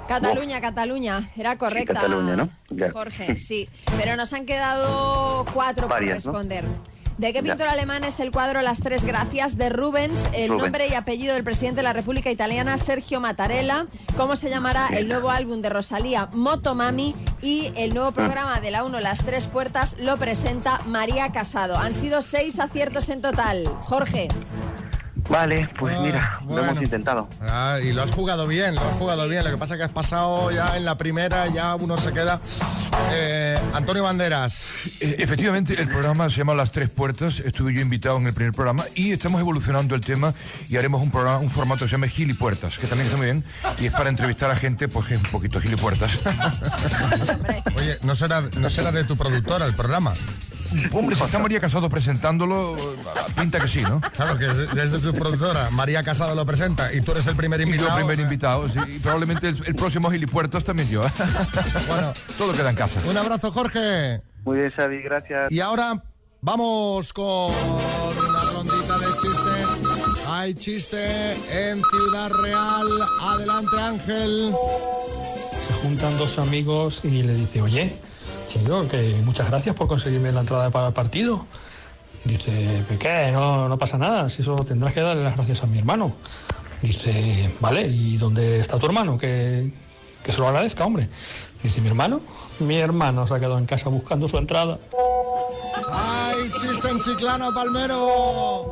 Cataluña, 0.07 0.61
Cataluña. 0.61 1.31
Era 1.37 1.57
correcta. 1.57 1.95
Cataluña, 1.95 2.37
¿no? 2.37 2.51
Ya. 2.69 2.93
Jorge, 2.93 3.39
sí. 3.39 3.67
Pero 3.97 4.15
nos 4.17 4.35
han 4.35 4.45
quedado 4.45 5.47
cuatro 5.55 5.89
Varias, 5.89 6.25
por 6.25 6.35
¿no? 6.35 6.51
¿De 7.23 7.33
qué 7.33 7.41
pintor 7.41 7.69
alemán 7.69 8.03
es 8.03 8.19
el 8.19 8.33
cuadro 8.33 8.63
Las 8.63 8.81
Tres 8.81 9.05
Gracias 9.05 9.57
de 9.57 9.69
Rubens? 9.69 10.25
El 10.33 10.49
Rubens. 10.49 10.65
nombre 10.65 10.89
y 10.89 10.95
apellido 10.95 11.35
del 11.35 11.45
presidente 11.45 11.77
de 11.77 11.85
la 11.85 11.93
República 11.93 12.33
Italiana, 12.33 12.77
Sergio 12.79 13.21
Mattarella. 13.21 13.87
¿Cómo 14.17 14.35
se 14.35 14.51
llamará 14.51 14.89
el 14.89 15.07
nuevo 15.07 15.31
álbum 15.31 15.63
de 15.63 15.69
Rosalía, 15.69 16.29
Motomami? 16.33 17.15
Y 17.41 17.71
el 17.77 17.95
nuevo 17.95 18.11
programa 18.11 18.59
de 18.59 18.73
la 18.73 18.83
1, 18.83 18.99
Las 18.99 19.25
Tres 19.25 19.47
Puertas, 19.47 19.99
lo 20.01 20.17
presenta 20.17 20.81
María 20.87 21.31
Casado. 21.31 21.79
Han 21.79 21.95
sido 21.95 22.23
seis 22.23 22.59
aciertos 22.59 23.09
en 23.09 23.23
total. 23.23 23.69
Jorge. 23.83 24.27
Vale, 25.29 25.69
pues 25.79 25.99
mira, 26.01 26.39
lo 26.47 26.59
hemos 26.59 26.83
intentado. 26.83 27.29
Ah, 27.41 27.79
y 27.83 27.93
lo 27.93 28.03
has 28.03 28.11
jugado 28.11 28.47
bien, 28.47 28.75
lo 28.75 28.83
has 28.83 28.97
jugado 28.97 29.29
bien. 29.29 29.45
Lo 29.45 29.51
que 29.51 29.57
pasa 29.57 29.75
es 29.75 29.79
que 29.79 29.85
has 29.85 29.93
pasado 29.93 30.51
ya 30.51 30.77
en 30.77 30.85
la 30.85 30.97
primera, 30.99 31.47
ya 31.47 31.75
uno 31.75 31.97
se 31.97 32.13
queda. 32.13 32.41
Eh, 33.13 33.59
Antonio 33.73 34.03
Banderas. 34.03 34.75
Eh, 35.01 35.17
Efectivamente, 35.19 35.81
el 35.81 35.89
programa 35.89 36.29
se 36.29 36.37
llama 36.37 36.55
Las 36.55 36.73
Tres 36.73 36.91
Puertas. 36.91 37.39
Estuve 37.41 37.73
yo 37.75 37.81
invitado 37.81 38.17
en 38.19 38.27
el 38.27 38.35
primer 38.35 38.53
programa 38.53 38.85
y 38.95 39.13
estamos 39.13 39.41
evolucionando 39.41 39.95
el 39.95 40.01
tema 40.03 40.33
y 40.69 40.77
haremos 40.77 41.03
un 41.03 41.11
programa, 41.11 41.39
un 41.39 41.51
formato 41.51 41.85
que 41.85 41.89
se 41.89 41.93
llama 41.93 42.09
Gilipuertas, 42.09 42.77
que 42.79 42.87
también 42.87 43.07
está 43.07 43.17
muy 43.17 43.27
bien 43.27 43.45
y 43.81 43.87
es 43.87 43.93
para 43.93 44.11
entrevistar 44.11 44.51
a 44.51 44.57
gente, 44.57 44.89
pues 44.89 45.07
que 45.07 45.15
es 45.15 45.21
un 45.21 45.31
poquito 45.31 45.61
gilipuertas. 45.61 46.25
Oye, 47.77 47.97
¿no 48.03 48.15
será, 48.15 48.43
¿no 48.59 48.71
será 48.71 48.93
de 48.93 49.05
tu 49.05 49.17
productora 49.17 49.67
el 49.67 49.75
programa? 49.75 50.13
Hombre, 50.93 51.17
si 51.17 51.23
está 51.23 51.39
María 51.39 51.61
Casado 51.61 51.91
presentándolo, 51.91 52.77
pinta 53.39 53.61
que 53.61 53.69
sí, 53.69 53.83
¿no? 53.83 54.01
Claro, 54.01 54.39
que 54.39 54.47
es 54.47 54.75
desde 54.75 54.99
tu 55.01 55.12
productora, 55.12 55.70
María 55.70 56.03
Casado 56.03 56.35
lo 56.35 56.44
presenta 56.46 56.92
y 56.92 57.01
tú 57.01 57.12
eres 57.12 57.27
el 57.27 57.37
primer 57.37 57.61
Y 57.61 57.64
yo 57.64 57.70
invitado. 57.70 57.96
primer 57.96 58.12
o 58.12 58.16
sea, 58.16 58.25
invitado, 58.25 58.66
sí. 58.68 58.75
Y 58.96 58.98
probablemente 58.98 59.48
el, 59.48 59.62
el 59.66 59.75
próximo 59.75 60.11
Gilipuertos 60.11 60.64
también 60.64 60.88
yo. 60.88 61.03
Bueno, 61.88 62.12
todo 62.38 62.53
queda 62.53 62.70
en 62.70 62.77
casa. 62.77 63.01
Un 63.09 63.16
abrazo, 63.16 63.51
Jorge. 63.53 64.22
Muy 64.44 64.59
bien, 64.59 64.70
Xavi, 64.70 65.03
gracias. 65.03 65.51
Y 65.53 65.61
ahora 65.61 66.03
vamos 66.40 67.12
con 67.12 67.53
una 67.55 68.42
rondita 68.53 68.98
de 68.98 69.07
chistes. 69.20 70.27
Hay 70.29 70.55
chiste 70.55 71.33
en 71.70 71.83
Ciudad 71.83 72.31
Real. 72.31 72.87
Adelante, 73.20 73.77
Ángel. 73.81 74.53
Se 75.66 75.72
juntan 75.75 76.16
dos 76.18 76.38
amigos 76.38 77.01
y 77.05 77.22
le 77.22 77.35
dice, 77.35 77.62
oye, 77.62 77.94
chico, 78.48 78.87
que 78.88 79.20
muchas 79.25 79.48
gracias 79.48 79.75
por 79.77 79.87
conseguirme 79.88 80.33
la 80.33 80.40
entrada 80.40 80.70
para 80.70 80.88
el 80.88 80.92
partido. 80.94 81.46
Dice, 82.25 82.85
"¿Pero 82.89 82.99
¿qué? 83.01 83.31
No, 83.33 83.69
no 83.69 83.79
pasa 83.79 83.99
nada, 83.99 84.29
si 84.31 84.43
eso 84.43 84.55
tendrás 84.57 84.95
que 84.95 85.01
darle 85.01 85.25
las 85.25 85.35
gracias 85.35 85.63
a 85.63 85.67
mi 85.67 85.79
hermano. 85.79 86.15
Dice, 86.83 87.51
vale, 87.61 87.87
¿y 87.87 88.17
dónde 88.17 88.61
está 88.61 88.79
tu 88.79 88.87
hermano? 88.87 89.17
Que, 89.17 89.71
que 90.23 90.33
se 90.33 90.39
lo 90.39 90.49
agradezca, 90.49 90.85
hombre. 90.85 91.09
Dice, 91.63 91.81
¿mi 91.81 91.89
hermano? 91.89 92.21
Mi 92.59 92.77
hermano 92.77 93.27
se 93.27 93.35
ha 93.35 93.39
quedado 93.39 93.59
en 93.59 93.67
casa 93.67 93.89
buscando 93.89 94.29
su 94.29 94.37
entrada. 94.37 94.79
¡Ay, 95.93 96.51
chiste 96.61 96.89
en 96.89 97.01
Chiclano, 97.01 97.53
Palmero! 97.55 98.67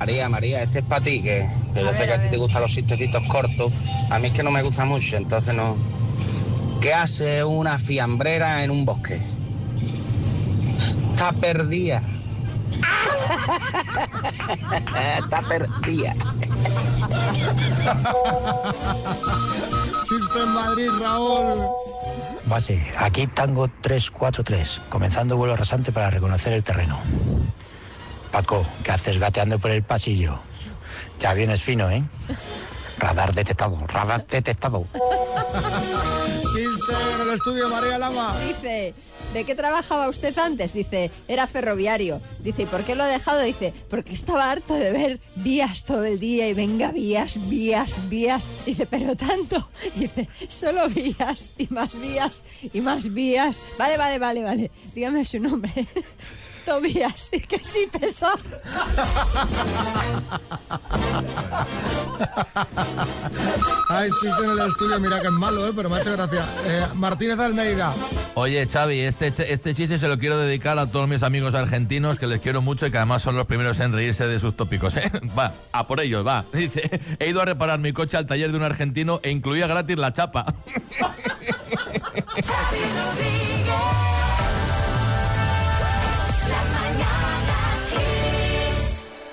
María, 0.00 0.28
María, 0.28 0.62
este 0.62 0.80
es 0.80 0.84
para 0.84 1.04
ti, 1.04 1.22
que, 1.22 1.48
que 1.72 1.80
yo 1.80 1.94
sé 1.94 2.06
que 2.06 2.12
a 2.14 2.20
ti 2.22 2.28
te 2.28 2.36
gustan 2.36 2.62
los 2.62 2.72
chistecitos 2.72 3.24
cortos. 3.28 3.72
A 4.10 4.18
mí 4.18 4.28
es 4.28 4.32
que 4.32 4.42
no 4.42 4.50
me 4.50 4.62
gusta 4.62 4.84
mucho, 4.84 5.16
entonces 5.16 5.54
no. 5.54 5.76
¿Qué 6.80 6.92
hace 6.92 7.44
una 7.44 7.78
fiambrera 7.78 8.64
en 8.64 8.72
un 8.72 8.84
bosque? 8.84 9.22
Está 11.12 11.32
perdida. 11.32 12.02
Está 15.18 15.42
perdida. 15.42 16.14
Chiste 20.04 20.42
en 20.42 20.48
Madrid, 20.48 20.90
Raúl. 21.00 21.66
Base, 22.46 22.92
aquí 22.98 23.26
Tango 23.26 23.68
343, 23.68 24.80
comenzando 24.88 25.36
vuelo 25.36 25.56
rasante 25.56 25.92
para 25.92 26.10
reconocer 26.10 26.52
el 26.52 26.62
terreno. 26.62 26.98
Paco, 28.30 28.66
¿qué 28.82 28.92
haces 28.92 29.18
gateando 29.18 29.58
por 29.58 29.70
el 29.70 29.82
pasillo? 29.82 30.38
Ya 31.20 31.34
vienes 31.34 31.62
fino, 31.62 31.90
¿eh? 31.90 32.02
Radar 32.98 33.34
detectado, 33.34 33.78
radar 33.86 34.26
detectado. 34.26 34.86
En 36.88 37.20
el 37.20 37.34
estudio, 37.34 37.68
María 37.68 37.96
Lama. 37.96 38.34
Dice, 38.44 38.92
¿de 39.32 39.44
qué 39.44 39.54
trabajaba 39.54 40.08
usted 40.08 40.36
antes? 40.36 40.72
Dice, 40.72 41.12
era 41.28 41.46
ferroviario. 41.46 42.20
Dice, 42.40 42.62
¿y 42.62 42.66
por 42.66 42.82
qué 42.82 42.96
lo 42.96 43.04
ha 43.04 43.06
dejado? 43.06 43.40
Dice, 43.40 43.72
porque 43.88 44.12
estaba 44.12 44.50
harto 44.50 44.74
de 44.74 44.90
ver 44.90 45.20
vías 45.36 45.84
todo 45.84 46.04
el 46.04 46.18
día 46.18 46.48
y 46.48 46.54
venga 46.54 46.90
vías, 46.90 47.38
vías, 47.48 48.08
vías. 48.08 48.48
Dice, 48.66 48.86
pero 48.86 49.14
tanto. 49.14 49.68
Dice, 49.94 50.28
solo 50.48 50.88
vías 50.88 51.54
y 51.56 51.68
más 51.68 52.00
vías 52.00 52.42
y 52.72 52.80
más 52.80 53.12
vías. 53.12 53.60
Vale, 53.78 53.96
vale, 53.96 54.18
vale, 54.18 54.42
vale. 54.42 54.70
Dígame 54.92 55.24
su 55.24 55.38
nombre. 55.38 55.72
Tobías, 56.64 57.30
y 57.32 57.40
que 57.40 57.58
sí 57.58 57.88
pesó. 57.90 58.28
Ay, 63.88 64.10
chiste 64.20 64.44
en 64.44 64.50
el 64.50 64.58
estudio, 64.60 65.00
mira 65.00 65.20
que 65.20 65.26
es 65.26 65.32
malo, 65.32 65.68
¿eh? 65.68 65.72
pero 65.74 65.90
me 65.90 65.96
ha 65.96 66.00
hecho 66.00 66.12
gracia. 66.12 66.44
Eh, 66.66 66.86
Martínez 66.94 67.38
Almeida. 67.38 67.92
Oye, 68.34 68.66
Xavi, 68.66 69.00
este, 69.00 69.32
este 69.52 69.74
chiste 69.74 69.98
se 69.98 70.08
lo 70.08 70.18
quiero 70.18 70.38
dedicar 70.38 70.78
a 70.78 70.86
todos 70.86 71.08
mis 71.08 71.22
amigos 71.22 71.54
argentinos 71.54 72.18
que 72.18 72.26
les 72.26 72.40
quiero 72.40 72.62
mucho 72.62 72.86
y 72.86 72.90
que 72.90 72.96
además 72.96 73.22
son 73.22 73.36
los 73.36 73.46
primeros 73.46 73.78
en 73.80 73.92
reírse 73.92 74.26
de 74.26 74.40
sus 74.40 74.56
tópicos. 74.56 74.96
¿eh? 74.96 75.10
Va, 75.38 75.52
a 75.72 75.86
por 75.86 76.00
ellos, 76.00 76.26
va. 76.26 76.44
Dice, 76.52 77.00
he 77.18 77.28
ido 77.28 77.42
a 77.42 77.44
reparar 77.44 77.78
mi 77.78 77.92
coche 77.92 78.16
al 78.16 78.26
taller 78.26 78.50
de 78.50 78.56
un 78.56 78.62
argentino 78.62 79.20
e 79.22 79.30
incluía 79.30 79.66
gratis 79.66 79.98
la 79.98 80.12
chapa. 80.12 80.46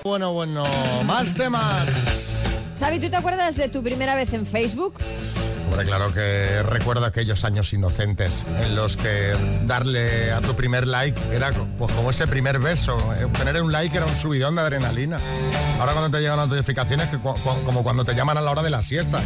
Bueno, 0.09 0.33
bueno, 0.33 0.65
más 1.05 1.35
temas. 1.35 1.87
Xavi, 2.79 2.99
¿tú 2.99 3.11
te 3.11 3.17
acuerdas 3.17 3.55
de 3.55 3.67
tu 3.69 3.83
primera 3.83 4.15
vez 4.15 4.33
en 4.33 4.47
Facebook? 4.47 4.95
Hombre, 5.69 5.85
claro 5.85 6.11
que 6.11 6.63
recuerdo 6.63 7.05
aquellos 7.05 7.43
años 7.45 7.71
inocentes 7.73 8.43
en 8.63 8.75
los 8.75 8.97
que 8.97 9.35
darle 9.67 10.31
a 10.31 10.41
tu 10.41 10.55
primer 10.55 10.87
like 10.87 11.21
era 11.31 11.51
pues, 11.77 11.93
como 11.93 12.09
ese 12.09 12.25
primer 12.25 12.57
beso. 12.57 12.97
Eh, 13.19 13.27
Tener 13.37 13.61
un 13.61 13.71
like 13.71 13.95
era 13.95 14.07
un 14.07 14.15
subidón 14.17 14.55
de 14.55 14.61
adrenalina. 14.61 15.19
Ahora 15.79 15.91
cuando 15.93 16.09
te 16.17 16.21
llegan 16.23 16.37
las 16.37 16.47
notificaciones, 16.47 17.07
que 17.09 17.19
cu- 17.19 17.35
como 17.63 17.83
cuando 17.83 18.03
te 18.03 18.15
llaman 18.15 18.35
a 18.39 18.41
la 18.41 18.49
hora 18.49 18.63
de 18.63 18.71
la 18.71 18.81
siesta. 18.81 19.19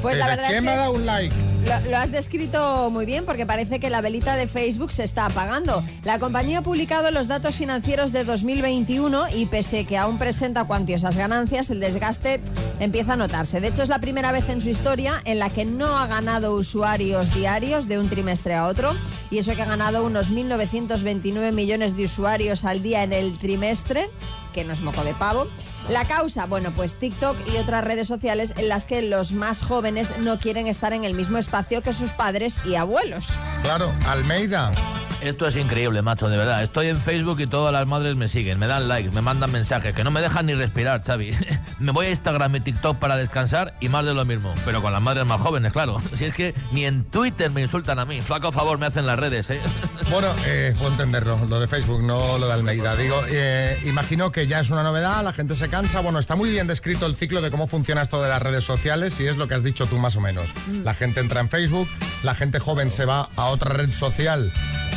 Pues 0.00 0.14
Que 0.14 0.20
la 0.20 0.26
verdad 0.28 0.44
¿Quién 0.46 0.56
es 0.56 0.62
me 0.62 0.70
que- 0.70 0.76
da 0.78 0.90
un 0.90 1.04
like? 1.04 1.34
Lo, 1.64 1.96
has 1.96 2.10
descrito 2.10 2.90
muy 2.90 3.04
bien 3.04 3.26
porque 3.26 3.44
parece 3.44 3.80
que 3.80 3.90
la 3.90 4.00
velita 4.00 4.36
de 4.36 4.48
Facebook 4.48 4.92
se 4.92 5.04
está 5.04 5.26
apagando. 5.26 5.82
La 6.04 6.18
compañía 6.18 6.58
ha 6.58 6.62
publicado 6.62 7.10
los 7.10 7.28
datos 7.28 7.56
financieros 7.56 8.12
de 8.12 8.24
2021 8.24 9.28
y 9.34 9.46
pese 9.46 9.84
que 9.84 9.98
aún 9.98 10.18
presenta 10.18 10.64
cuantiosas 10.64 11.16
ganancias, 11.16 11.70
el 11.70 11.80
desgaste 11.80 12.40
empieza 12.78 13.12
a 13.12 13.16
notarse. 13.16 13.60
De 13.60 13.68
hecho, 13.68 13.82
es 13.82 13.90
la 13.90 13.98
primera 13.98 14.32
vez 14.32 14.48
en 14.48 14.60
su 14.60 14.70
historia 14.70 15.20
en 15.24 15.38
la 15.38 15.50
que 15.50 15.66
no 15.66 15.98
ha 15.98 16.06
ganado 16.06 16.54
usuarios 16.54 17.34
diarios 17.34 17.88
de 17.88 17.98
un 17.98 18.08
trimestre 18.08 18.54
a 18.54 18.66
otro 18.66 18.94
y 19.30 19.38
eso 19.38 19.54
que 19.54 19.62
ha 19.62 19.66
ganado 19.66 20.04
unos 20.04 20.32
1.929 20.32 21.52
millones 21.52 21.96
de 21.96 22.04
usuarios 22.04 22.64
al 22.64 22.82
día 22.82 23.02
en 23.02 23.12
el 23.12 23.38
trimestre 23.38 24.10
que 24.52 24.64
no 24.64 24.72
es 24.72 24.82
moco 24.82 25.04
de 25.04 25.14
pavo. 25.14 25.48
La 25.88 26.06
causa, 26.06 26.46
bueno, 26.46 26.74
pues 26.74 26.98
TikTok 26.98 27.36
y 27.48 27.56
otras 27.56 27.84
redes 27.84 28.08
sociales 28.08 28.54
en 28.56 28.68
las 28.68 28.86
que 28.86 29.02
los 29.02 29.32
más 29.32 29.62
jóvenes 29.62 30.18
no 30.18 30.38
quieren 30.38 30.66
estar 30.66 30.92
en 30.92 31.04
el 31.04 31.14
mismo 31.14 31.38
espacio 31.38 31.82
que 31.82 31.92
sus 31.92 32.12
padres 32.12 32.60
y 32.64 32.74
abuelos. 32.74 33.28
Claro, 33.62 33.92
Almeida. 34.06 34.70
Esto 35.22 35.46
es 35.46 35.54
increíble, 35.56 36.00
macho, 36.00 36.30
de 36.30 36.36
verdad. 36.38 36.62
Estoy 36.62 36.86
en 36.86 36.98
Facebook 36.98 37.40
y 37.40 37.46
todas 37.46 37.74
las 37.74 37.86
madres 37.86 38.16
me 38.16 38.26
siguen, 38.28 38.58
me 38.58 38.66
dan 38.66 38.88
likes, 38.88 39.10
me 39.10 39.20
mandan 39.20 39.52
mensajes, 39.52 39.94
que 39.94 40.02
no 40.02 40.10
me 40.10 40.22
dejan 40.22 40.46
ni 40.46 40.54
respirar, 40.54 41.02
Xavi. 41.04 41.36
me 41.78 41.92
voy 41.92 42.06
a 42.06 42.10
Instagram 42.10 42.56
y 42.56 42.60
TikTok 42.60 42.96
para 42.96 43.16
descansar 43.16 43.74
y 43.80 43.90
más 43.90 44.06
de 44.06 44.14
lo 44.14 44.24
mismo. 44.24 44.54
Pero 44.64 44.80
con 44.80 44.92
las 44.92 45.02
madres 45.02 45.26
más 45.26 45.40
jóvenes, 45.40 45.72
claro. 45.72 45.98
Si 46.16 46.24
es 46.24 46.34
que 46.34 46.54
ni 46.72 46.86
en 46.86 47.04
Twitter 47.04 47.50
me 47.50 47.60
insultan 47.60 47.98
a 47.98 48.06
mí. 48.06 48.22
Flaco 48.22 48.50
favor 48.50 48.78
me 48.78 48.86
hacen 48.86 49.06
las 49.06 49.18
redes, 49.18 49.50
¿eh? 49.50 49.60
Bueno, 50.10 50.34
eh, 50.46 50.74
puedo 50.78 50.90
entenderlo, 50.90 51.38
lo 51.48 51.60
de 51.60 51.68
Facebook, 51.68 52.02
no 52.02 52.38
lo 52.38 52.46
de 52.46 52.52
Almeida. 52.52 52.96
Digo, 52.96 53.20
eh, 53.28 53.78
imagino 53.84 54.32
que 54.32 54.46
ya 54.46 54.60
es 54.60 54.70
una 54.70 54.82
novedad, 54.82 55.22
la 55.22 55.34
gente 55.34 55.54
se 55.54 55.68
cansa. 55.68 56.00
Bueno, 56.00 56.18
está 56.18 56.34
muy 56.34 56.50
bien 56.50 56.66
descrito 56.66 57.04
el 57.04 57.14
ciclo 57.14 57.42
de 57.42 57.50
cómo 57.50 57.66
funciona 57.66 58.00
esto 58.00 58.22
de 58.22 58.28
las 58.30 58.42
redes 58.42 58.64
sociales 58.64 59.20
y 59.20 59.26
es 59.26 59.36
lo 59.36 59.48
que 59.48 59.54
has 59.54 59.62
dicho 59.62 59.86
tú 59.86 59.98
más 59.98 60.16
o 60.16 60.20
menos. 60.20 60.52
La 60.82 60.94
gente 60.94 61.20
entra 61.20 61.40
en 61.40 61.50
Facebook, 61.50 61.88
la 62.22 62.34
gente 62.34 62.58
joven 62.58 62.90
se 62.90 63.04
va 63.04 63.28
a 63.36 63.46
otra 63.46 63.74
red 63.74 63.92
social 63.92 64.50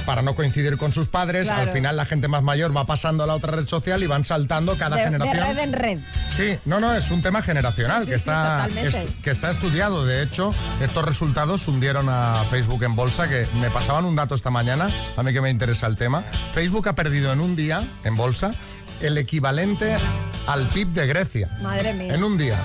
para 0.04 0.22
no 0.22 0.36
coincidir 0.36 0.78
con 0.78 0.94
sus 0.94 1.08
padres. 1.08 1.46
Claro. 1.48 1.62
Al 1.64 1.70
final 1.70 1.96
la 1.98 2.06
gente 2.06 2.28
más 2.28 2.44
mayor 2.44 2.76
va 2.76 2.86
pasando 2.86 3.24
a 3.24 3.28
la 3.28 3.36
otra 3.36 3.52
red 3.54 3.66
social 3.66 4.04
y 4.04 4.08
van 4.08 4.24
saltando 4.24 4.78
cada 4.78 4.96
De, 4.98 5.02
de 5.04 5.10
generación. 5.12 5.48
red 5.48 5.58
en 5.64 5.74
red. 5.74 6.00
Sí, 6.32 6.58
no, 6.66 6.80
no, 6.80 6.94
es 6.94 7.10
un 7.12 7.22
tema 7.22 7.42
generacional 7.42 8.00
Sí, 8.02 8.06
sí, 8.06 8.12
que, 8.12 8.18
sí, 8.18 8.30
está, 8.30 8.68
est- 8.68 9.22
que 9.22 9.30
está 9.32 9.50
estudiado. 9.50 10.06
De 10.06 10.22
hecho, 10.24 10.54
estos 10.82 11.04
resultados 11.06 11.68
hundieron 11.68 12.08
a 12.10 12.44
Facebook 12.50 12.84
en 12.84 12.96
bolsa, 12.96 13.28
que 13.28 13.48
me 13.56 13.72
pasaban 13.72 14.06
un 14.06 14.16
dato 14.16 14.36
esta 14.36 14.50
mañana, 14.50 14.90
a 15.16 15.24
mí 15.24 15.34
que 15.34 15.42
me 15.42 15.50
interesa 15.50 15.88
el 15.88 15.98
tema. 15.98 16.24
Facebook 16.52 16.88
ha 16.90 16.96
perdido 16.96 17.32
en 17.34 17.40
un 17.40 17.56
día, 17.56 17.88
en 18.04 18.16
bolsa, 18.16 18.54
el 19.02 19.18
equivalente 19.18 19.98
al 20.48 20.68
PIB 20.70 20.90
de 20.90 21.08
Grecia. 21.08 21.50
Madre 21.62 21.94
mía. 21.94 22.14
En 22.14 22.24
un 22.24 22.38
día, 22.38 22.58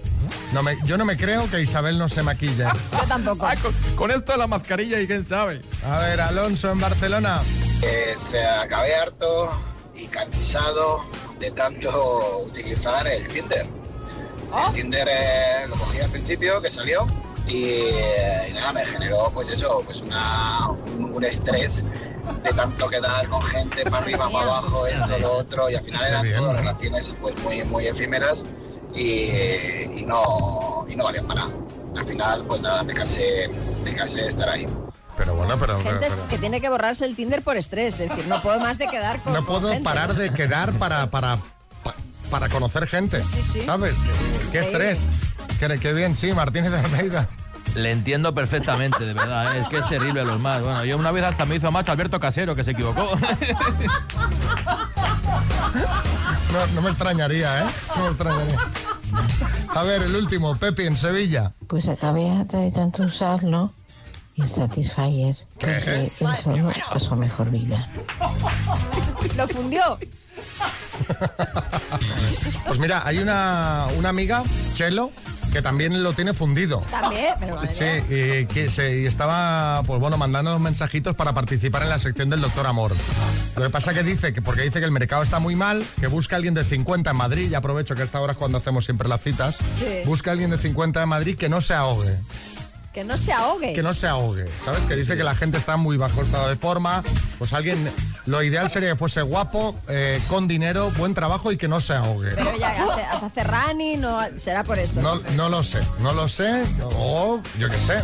No 0.51 0.62
me, 0.62 0.77
yo 0.86 0.97
no 0.97 1.06
me 1.06 1.17
creo 1.17 1.49
que 1.49 1.62
Isabel 1.62 1.97
no 1.97 2.08
se 2.08 2.21
maquille. 2.21 2.65
Yo 2.91 3.08
tampoco. 3.08 3.47
Ah, 3.47 3.56
con, 3.56 3.73
con 3.95 4.12
esto 4.12 4.34
de 4.34 4.38
la 4.38 4.47
mascarilla 4.47 4.99
y 4.99 5.08
quién 5.08 5.25
sabe. 5.25 5.62
A 5.89 5.97
ver, 5.99 6.21
Alonso 6.21 6.71
en 6.71 6.79
Barcelona. 6.79 7.41
Eh, 7.82 8.15
se 8.19 8.45
acabé 8.45 8.95
harto 8.95 9.51
y 9.95 10.06
cansado 10.08 11.03
de 11.39 11.49
tanto 11.51 12.43
utilizar 12.45 13.08
el 13.08 13.27
Tinder. 13.27 13.65
El 14.67 14.73
Tinder 14.73 15.08
eh, 15.10 15.65
lo 15.67 15.75
cogí 15.75 15.99
al 15.99 16.12
principio, 16.12 16.62
que 16.62 16.69
salió, 16.69 17.08
y, 17.47 17.63
eh, 17.65 18.47
y 18.49 18.53
nada, 18.53 18.73
me 18.73 18.86
generó 18.86 19.29
pues 19.34 19.49
eso, 19.49 19.82
pues 19.86 20.01
una, 20.01 20.69
un, 20.69 21.13
un 21.15 21.23
estrés 21.23 21.84
de 22.43 22.53
tanto 22.53 22.88
quedar 22.89 23.27
con 23.27 23.41
gente 23.41 23.84
para 23.84 23.97
arriba, 23.97 24.29
para 24.29 24.45
abajo, 24.45 24.88
esto, 24.88 25.17
lo 25.19 25.34
otro, 25.38 25.69
y 25.69 25.75
al 25.75 25.84
final 25.84 26.06
eran 26.06 26.27
todas 26.29 26.41
¿no? 26.41 26.53
relaciones 26.53 27.15
pues 27.21 27.38
muy, 27.43 27.63
muy 27.65 27.88
efímeras 27.88 28.45
y, 28.95 29.01
y 29.99 30.03
no, 30.08 30.86
y 30.88 30.95
no 30.95 31.03
valían 31.03 31.25
para 31.25 31.41
nada. 31.41 31.53
Al 31.97 32.06
final, 32.06 32.43
pues 32.47 32.62
nada, 32.62 32.84
me 32.84 32.93
cansé, 32.93 33.49
me 33.84 33.93
cansé 33.93 34.21
de 34.23 34.29
estar 34.29 34.49
ahí. 34.49 34.67
Pero 35.17 35.36
bueno, 35.36 35.58
pero, 35.60 35.77
pero- 35.77 35.89
Gente 35.99 36.08
pero- 36.10 36.27
que 36.27 36.38
tiene 36.39 36.60
que 36.62 36.69
borrarse 36.69 37.06
el 37.06 37.15
Tinder 37.15 37.41
por 37.43 37.56
estrés. 37.58 37.93
Es 37.99 38.10
decir, 38.10 38.25
no 38.27 38.41
puedo 38.41 38.60
más 38.60 38.79
de 38.79 38.88
quedar 38.88 39.21
con. 39.21 39.34
no 39.34 39.45
con 39.45 39.60
puedo 39.62 39.69
gente. 39.69 39.84
parar 39.84 40.15
de 40.15 40.34
quedar 40.34 40.73
para, 40.79 41.12
para, 41.12 41.38
pa- 41.84 41.93
para 42.32 42.49
conocer 42.49 42.88
gente. 42.88 43.21
Sí, 43.21 43.43
sí, 43.43 43.60
sí. 43.60 43.62
¿Sabes? 43.62 43.95
Qué 44.51 44.60
estrés. 44.60 45.01
Qué, 45.67 45.80
qué 45.80 45.93
bien, 45.93 46.13
sí, 46.13 46.34
Martínez 46.34 46.71
de 46.71 46.80
Almeida. 46.80 47.26
Le 47.76 47.91
entiendo 47.91 48.36
perfectamente, 48.36 49.06
de 49.06 49.13
verdad, 49.13 49.56
¿eh? 49.56 49.62
es 49.62 49.69
que 49.69 49.78
es 49.78 49.88
terrible 49.88 50.26
los 50.26 50.38
más. 50.38 50.62
Bueno, 50.62 50.84
yo 50.84 50.97
una 50.97 51.12
vez 51.12 51.23
hasta 51.23 51.45
me 51.45 51.56
hizo 51.56 51.71
macho 51.71 51.93
Alberto 51.93 52.19
Casero, 52.19 52.54
que 52.54 52.65
se 52.65 52.71
equivocó. 52.71 53.17
No, 56.52 56.67
no 56.76 56.82
me 56.82 56.89
extrañaría, 56.89 57.62
¿eh? 57.62 57.65
No 57.95 58.04
me 58.04 58.10
extrañaría. 58.10 58.58
A 59.69 59.84
ver, 59.84 60.04
el 60.04 60.15
último, 60.15 60.56
Pepi 60.58 60.84
en 60.84 60.97
Sevilla. 60.97 61.54
Pues 61.67 61.88
acabé 61.88 62.30
de 62.52 62.71
tanto 62.71 63.04
usarlo 63.04 63.73
y 64.36 64.41
el 64.41 64.47
Satisfyer, 64.47 65.38
porque 65.60 66.12
él 66.19 66.36
solo 66.36 66.71
pasó 66.91 67.15
mejor 67.15 67.49
vida. 67.49 67.88
Lo 69.38 69.47
fundió. 69.47 69.97
Pues 72.67 72.80
mira, 72.80 73.02
hay 73.06 73.19
una, 73.19 73.88
una 73.97 74.10
amiga, 74.10 74.43
Chelo, 74.76 75.12
que 75.54 75.62
también 75.62 76.02
lo 76.04 76.13
tiene 76.13 76.34
fundido. 76.34 76.82
También, 76.92 77.36
pero 77.39 77.56
madre 77.56 77.72
Sí, 77.74 78.13
y, 78.13 78.46
que 78.48 78.70
se, 78.70 79.02
y 79.02 79.06
estaba, 79.06 79.84
pues 79.86 80.00
bueno, 80.00 80.18
mandando 80.18 80.58
mensajitos 80.60 81.16
para 81.16 81.32
participar 81.34 81.84
en 81.84 81.89
la 81.89 82.00
sección 82.00 82.30
del 82.30 82.42
Doctor 82.42 82.66
Amor. 82.68 82.92
Lo 83.56 83.62
que 83.63 83.70
pasa 83.70 83.94
que 83.94 84.02
dice 84.04 84.34
que, 84.34 84.42
porque 84.42 84.63
dice 84.63 84.80
que 84.80 84.86
el 84.86 84.92
mercado 84.92 85.22
está 85.22 85.39
muy 85.39 85.56
mal, 85.56 85.86
que 86.02 86.08
busca 86.08 86.36
alguien 86.36 86.56
de 86.56 86.63
50 86.63 87.12
en 87.12 87.16
Madrid, 87.16 87.52
y 87.52 87.56
aprovecho 87.56 87.94
que 87.96 88.02
a 88.02 88.06
esta 88.06 88.20
hora 88.20 88.34
es 88.34 88.38
cuando 88.38 88.58
hacemos 88.58 88.84
siempre 88.84 89.08
las 89.08 89.22
citas, 89.22 89.58
Sí. 89.80 90.02
busca 90.06 90.32
alguien 90.32 90.50
de 90.50 90.58
50 90.58 91.04
en 91.04 91.10
Madrid 91.10 91.38
que 91.38 91.50
no 91.50 91.62
se 91.62 91.74
ahogue. 91.76 92.18
Que 92.93 93.03
no 93.03 93.17
se 93.17 93.34
ahogue. 93.34 93.73
Que 93.73 93.82
no 93.82 93.91
se 93.93 94.08
ahogue, 94.08 94.47
¿sabes? 94.63 94.86
Que 94.86 94.95
dice 94.95 95.17
que 95.17 95.23
la 95.23 95.34
gente 95.34 95.58
está 95.58 95.77
muy 95.77 95.97
bajo 95.97 96.21
estado 96.21 96.47
de 96.47 96.56
forma. 96.56 97.03
Pues 97.39 97.51
alguien, 97.53 97.91
lo 98.27 98.43
ideal 98.43 98.69
sería 98.69 98.89
que 98.89 98.95
fuese 98.95 99.23
guapo, 99.23 99.75
eh, 99.88 100.21
con 100.29 100.47
dinero, 100.47 100.91
buen 100.91 101.15
trabajo 101.15 101.51
y 101.51 101.58
que 101.58 101.67
no 101.67 101.79
se 101.79 101.93
ahogue. 101.93 102.34
Pero 102.36 102.56
ya 102.56 102.69
hace, 102.69 103.25
hace 103.25 103.43
running, 103.43 104.01
no, 104.01 104.19
será 104.38 104.63
por 104.63 104.77
esto. 104.77 105.01
No, 105.01 105.19
no 105.36 105.49
lo 105.49 105.63
sé, 105.63 105.79
no 105.99 106.13
lo 106.13 106.27
sé. 106.27 106.63
O 106.84 107.41
yo 107.58 107.67
qué 107.67 107.79
sé. 107.79 108.03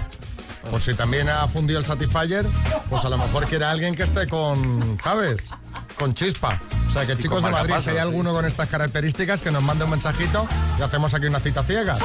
Por 0.71 0.81
si 0.81 0.93
también 0.95 1.29
ha 1.29 1.47
fundido 1.47 1.79
el 1.79 1.85
Satisfyer, 1.85 2.45
pues 2.89 3.05
a 3.05 3.09
lo 3.09 3.17
mejor 3.17 3.45
quiere 3.45 3.65
alguien 3.65 3.95
que 3.95 4.03
esté 4.03 4.27
con, 4.27 4.97
¿sabes? 5.03 5.51
Con 5.97 6.15
chispa. 6.15 6.59
O 6.87 6.91
sea 6.91 7.05
que 7.05 7.17
chicos 7.17 7.43
de 7.43 7.51
Madrid, 7.51 7.75
si 7.79 7.89
hay 7.89 7.95
sí. 7.95 8.01
alguno 8.01 8.33
con 8.33 8.45
estas 8.45 8.69
características, 8.69 9.41
que 9.41 9.51
nos 9.51 9.61
mande 9.61 9.83
un 9.83 9.91
mensajito 9.91 10.47
y 10.77 10.81
hacemos 10.81 11.13
aquí 11.13 11.27
una 11.27 11.39
cita 11.39 11.63
ciega. 11.63 11.95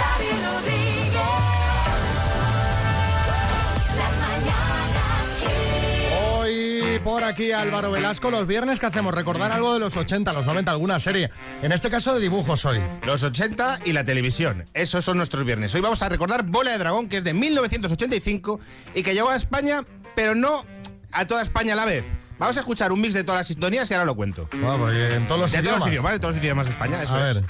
Por 7.05 7.23
aquí 7.23 7.53
Álvaro 7.53 7.91
Velasco, 7.91 8.31
los 8.31 8.47
viernes 8.47 8.81
que 8.81 8.87
hacemos 8.87 9.15
recordar 9.15 9.53
algo 9.53 9.75
de 9.75 9.79
los 9.81 9.95
80, 9.97 10.33
los 10.33 10.47
90, 10.47 10.71
alguna 10.71 10.99
serie. 10.99 11.31
En 11.63 11.71
este 11.71 11.91
caso 11.91 12.15
de 12.15 12.21
dibujos 12.21 12.65
hoy. 12.65 12.81
Los 13.05 13.23
80 13.23 13.81
y 13.85 13.93
la 13.93 14.05
televisión. 14.05 14.65
Esos 14.73 15.05
son 15.05 15.19
nuestros 15.19 15.45
viernes. 15.45 15.75
Hoy 15.75 15.83
vamos 15.83 16.03
a 16.03 16.09
recordar 16.09 16.45
Bola 16.45 16.73
de 16.73 16.79
Dragón, 16.79 17.09
que 17.09 17.19
es 17.19 17.25
de 17.25 17.35
1985 17.35 18.59
y 18.95 19.03
que 19.03 19.13
llegó 19.15 19.29
a 19.29 19.37
España, 19.37 19.83
pero 20.17 20.35
no 20.35 20.65
a 21.13 21.27
toda 21.27 21.43
España 21.43 21.75
a 21.75 21.77
la 21.77 21.85
vez. 21.85 22.05
Vamos 22.39 22.57
a 22.57 22.61
escuchar 22.61 22.91
un 22.91 23.01
mix 23.01 23.13
de 23.15 23.23
todas 23.23 23.41
las 23.41 23.47
sintonías 23.49 23.89
y 23.91 23.95
ahora 23.95 24.07
lo 24.07 24.15
cuento. 24.17 24.49
Bueno, 24.53 24.79
porque 24.79 25.15
en 25.15 25.27
todos 25.29 25.41
los 25.43 25.53
de 25.53 25.59
idiomas. 25.59 25.79
todos 25.79 25.87
los 25.87 25.93
idiomas, 25.93 26.13
de 26.13 26.19
todos 26.19 26.35
los 26.35 26.43
idiomas 26.43 26.67
de 26.67 26.73
España, 26.73 27.03
eso 27.03 27.15
A 27.15 27.19
ver. 27.23 27.37
es. 27.37 27.45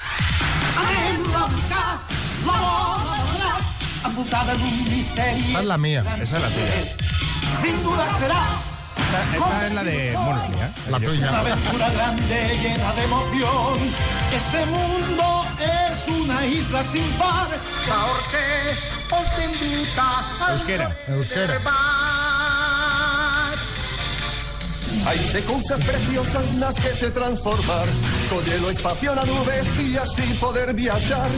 amputada 4.05 4.53
en 4.53 4.61
un 4.61 4.91
misterio. 4.91 5.47
Esta 5.47 5.61
es 5.61 5.67
la 5.67 5.79
mía. 5.79 6.05
Esa 6.21 6.37
es 6.37 6.43
la 6.43 6.49
tuya. 6.49 6.97
Sin 7.63 7.83
duda 7.83 8.19
será 8.19 8.47
Esta, 9.15 9.37
esta 9.37 9.67
es 9.67 9.75
la 9.75 9.85
de... 9.85 10.13
Bueno, 10.13 10.37
la 10.37 10.49
mía. 10.49 10.75
La 10.91 10.97
una 10.97 11.07
tuya. 11.07 11.39
aventura 11.39 11.91
grande 11.91 12.59
llena 12.63 12.93
de 12.95 13.03
emoción. 13.05 13.95
Este 14.35 14.67
mundo 14.67 15.47
es 15.91 16.09
una 16.09 16.47
isla 16.47 16.83
sin 16.83 17.05
par. 17.13 17.49
La 17.89 18.05
Orche 18.07 18.45
os 19.11 19.29
invita 19.45 20.25
a 20.41 20.53
Euskera. 20.53 20.97
Euskera. 21.09 21.61
Hay 25.07 25.19
de 25.19 25.45
cosas 25.45 25.81
preciosas 25.81 26.55
nas 26.55 26.77
que 26.77 26.95
se 26.95 27.11
transformar 27.11 27.87
Collelo 28.31 28.71
espacio 28.71 29.15
na 29.15 29.27
nube 29.27 29.63
e 29.81 29.99
así 29.99 30.33
poder 30.41 30.73
viaxar 30.73 31.29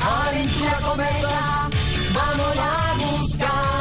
Aventura 0.00 0.78
cometa, 0.80 1.68
vamos 2.14 2.56
a. 2.58 2.87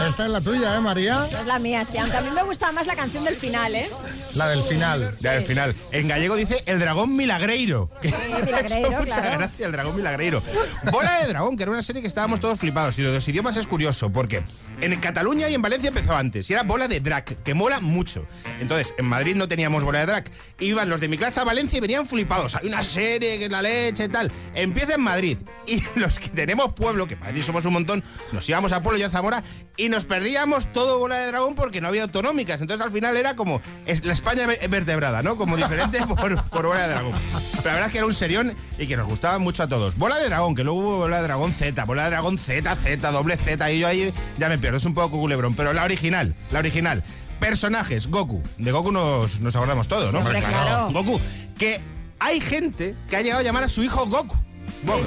Esta 0.08 0.26
es 0.26 0.32
la 0.32 0.39
tuya, 0.39 0.74
¿eh, 0.78 0.80
María? 0.80 1.28
Es 1.30 1.46
la 1.46 1.60
mía, 1.60 1.84
sí. 1.84 1.98
Aunque 1.98 2.15
a 2.15 2.22
mí 2.22 2.30
me 2.32 2.41
gusta 2.43 2.72
más 2.72 2.88
la 2.88 2.96
canción 2.96 3.26
del 3.26 3.36
final, 3.36 3.76
¿eh? 3.76 3.89
La 4.38 4.47
del 4.50 4.62
final. 4.62 5.15
Ya 5.19 5.32
al 5.32 5.43
final. 5.43 5.76
En 5.91 6.08
gallego 6.08 6.36
dice 6.36 6.62
el 6.67 6.80
dragón 6.80 7.15
milagreiro. 7.15 7.89
Que 8.00 8.10
milagreiro, 8.10 8.58
hecho 8.60 8.91
mucha 8.91 9.21
claro. 9.21 9.39
gracia 9.39 9.65
el 9.65 9.71
dragón 9.71 9.95
milagreiro. 9.95 10.43
Bola 10.91 11.21
de 11.21 11.28
dragón, 11.28 11.58
que 11.58 11.63
era 11.63 11.71
una 11.71 11.82
serie 11.82 12.04
que 12.04 12.08
estábamos 12.08 12.39
todos 12.39 12.60
flipados. 12.60 13.00
Y 13.00 13.02
lo 13.02 13.10
de 13.10 13.15
los 13.15 13.28
idiomas 13.28 13.58
es 13.58 13.65
curioso, 13.65 14.12
porque 14.12 14.43
en 14.80 14.95
Cataluña 15.00 15.50
y 15.50 15.56
en 15.56 15.62
Valencia 15.63 15.88
empezó 15.88 16.15
antes. 16.15 16.47
Y 16.52 16.54
era 16.54 16.62
bola 16.62 16.88
de 16.88 17.00
drag, 17.00 17.23
que 17.26 17.54
mola 17.56 17.80
mucho. 17.80 18.28
Entonces, 18.60 18.93
en 19.00 19.06
Madrid 19.06 19.36
no 19.36 19.47
teníamos 19.47 19.84
bola 19.84 20.00
de 20.02 20.06
drag. 20.06 20.26
Iban 20.60 20.88
los 20.88 21.02
de 21.02 21.08
mi 21.08 21.17
clase 21.17 21.39
a 21.39 21.43
Valencia 21.43 21.78
y 21.78 21.82
venían 21.82 22.06
flipados. 22.06 22.54
Hay 22.54 22.67
una 22.67 22.84
serie 22.84 23.39
que 23.39 23.50
la 23.50 23.63
leche 23.63 24.06
y 24.06 24.10
tal. 24.10 24.32
Empieza 24.54 24.93
en 24.93 25.02
Madrid. 25.02 25.39
Y 25.65 25.82
los 25.95 26.19
que 26.19 26.30
tenemos 26.30 26.73
pueblo, 26.73 27.08
que 27.08 27.15
en 27.15 27.21
Madrid 27.21 27.41
somos 27.41 27.65
un 27.65 27.73
montón, 27.73 28.04
nos 28.32 28.47
íbamos 28.47 28.71
a 28.71 28.84
pueblo 28.84 29.00
y 29.00 29.04
a 29.04 29.10
Zamora 29.10 29.43
y 29.78 29.89
nos 29.89 30.06
perdíamos 30.06 30.71
todo 30.73 31.00
bola 31.00 31.17
de 31.17 31.28
dragón 31.28 31.56
porque 31.56 31.82
no 31.82 31.88
había 31.88 32.04
autonómicas. 32.04 32.62
Entonces 32.62 32.86
al 32.86 32.91
final 32.91 33.17
era 33.17 33.36
como 33.36 33.62
es 33.86 34.04
la 34.04 34.13
España 34.32 34.48
ve- 34.48 34.68
vertebrada, 34.68 35.22
¿no? 35.24 35.36
Como 35.38 35.56
diferente 35.58 36.00
por, 36.08 36.42
por 36.44 36.66
bola 36.68 36.82
de 36.88 36.94
dragón. 36.94 37.13
Pero 37.52 37.63
la 37.66 37.72
verdad 37.74 37.86
es 37.88 37.92
que 37.92 37.98
era 38.00 38.08
un 38.08 38.13
serión 38.13 38.54
y 38.78 38.88
que 38.88 38.98
nos 38.98 39.08
gustaba 39.08 39.40
mucho 39.40 39.63
a 39.63 39.68
todos. 39.68 39.96
Bola 39.98 40.18
de 40.18 40.26
dragón, 40.26 40.56
que 40.56 40.63
luego 40.63 40.80
hubo 40.80 40.98
bola 40.98 41.18
de 41.18 41.24
dragón 41.24 41.54
Z, 41.54 41.84
bola 41.86 42.04
de 42.06 42.10
dragón 42.12 42.38
Z, 42.38 42.76
Z, 42.76 43.12
doble 43.12 43.38
Z, 43.38 43.72
y 43.72 43.80
yo 43.80 43.88
ahí 43.88 44.13
ya 44.38 44.50
me 44.50 44.58
pierdo, 44.58 44.78
es 44.78 44.86
un 44.86 44.94
poco 44.94 45.18
culebrón. 45.20 45.56
Pero 45.56 45.74
la 45.74 45.84
original, 45.84 46.36
la 46.52 46.60
original. 46.60 47.04
Personajes, 47.40 48.08
Goku. 48.08 48.42
De 48.58 48.72
Goku 48.72 48.92
nos, 48.92 49.40
nos 49.42 49.56
acordamos 49.56 49.88
todos, 49.88 50.12
¿no? 50.13 50.24
Claro. 50.24 50.90
Goku. 50.92 51.20
Que 51.58 51.80
hay 52.20 52.40
gente 52.42 52.96
que 53.10 53.16
ha 53.16 53.22
llegado 53.22 53.42
a 53.42 53.44
llamar 53.44 53.63
a 53.63 53.70
su 53.70 53.84
hijo 53.84 54.06
Goku. 54.08 54.36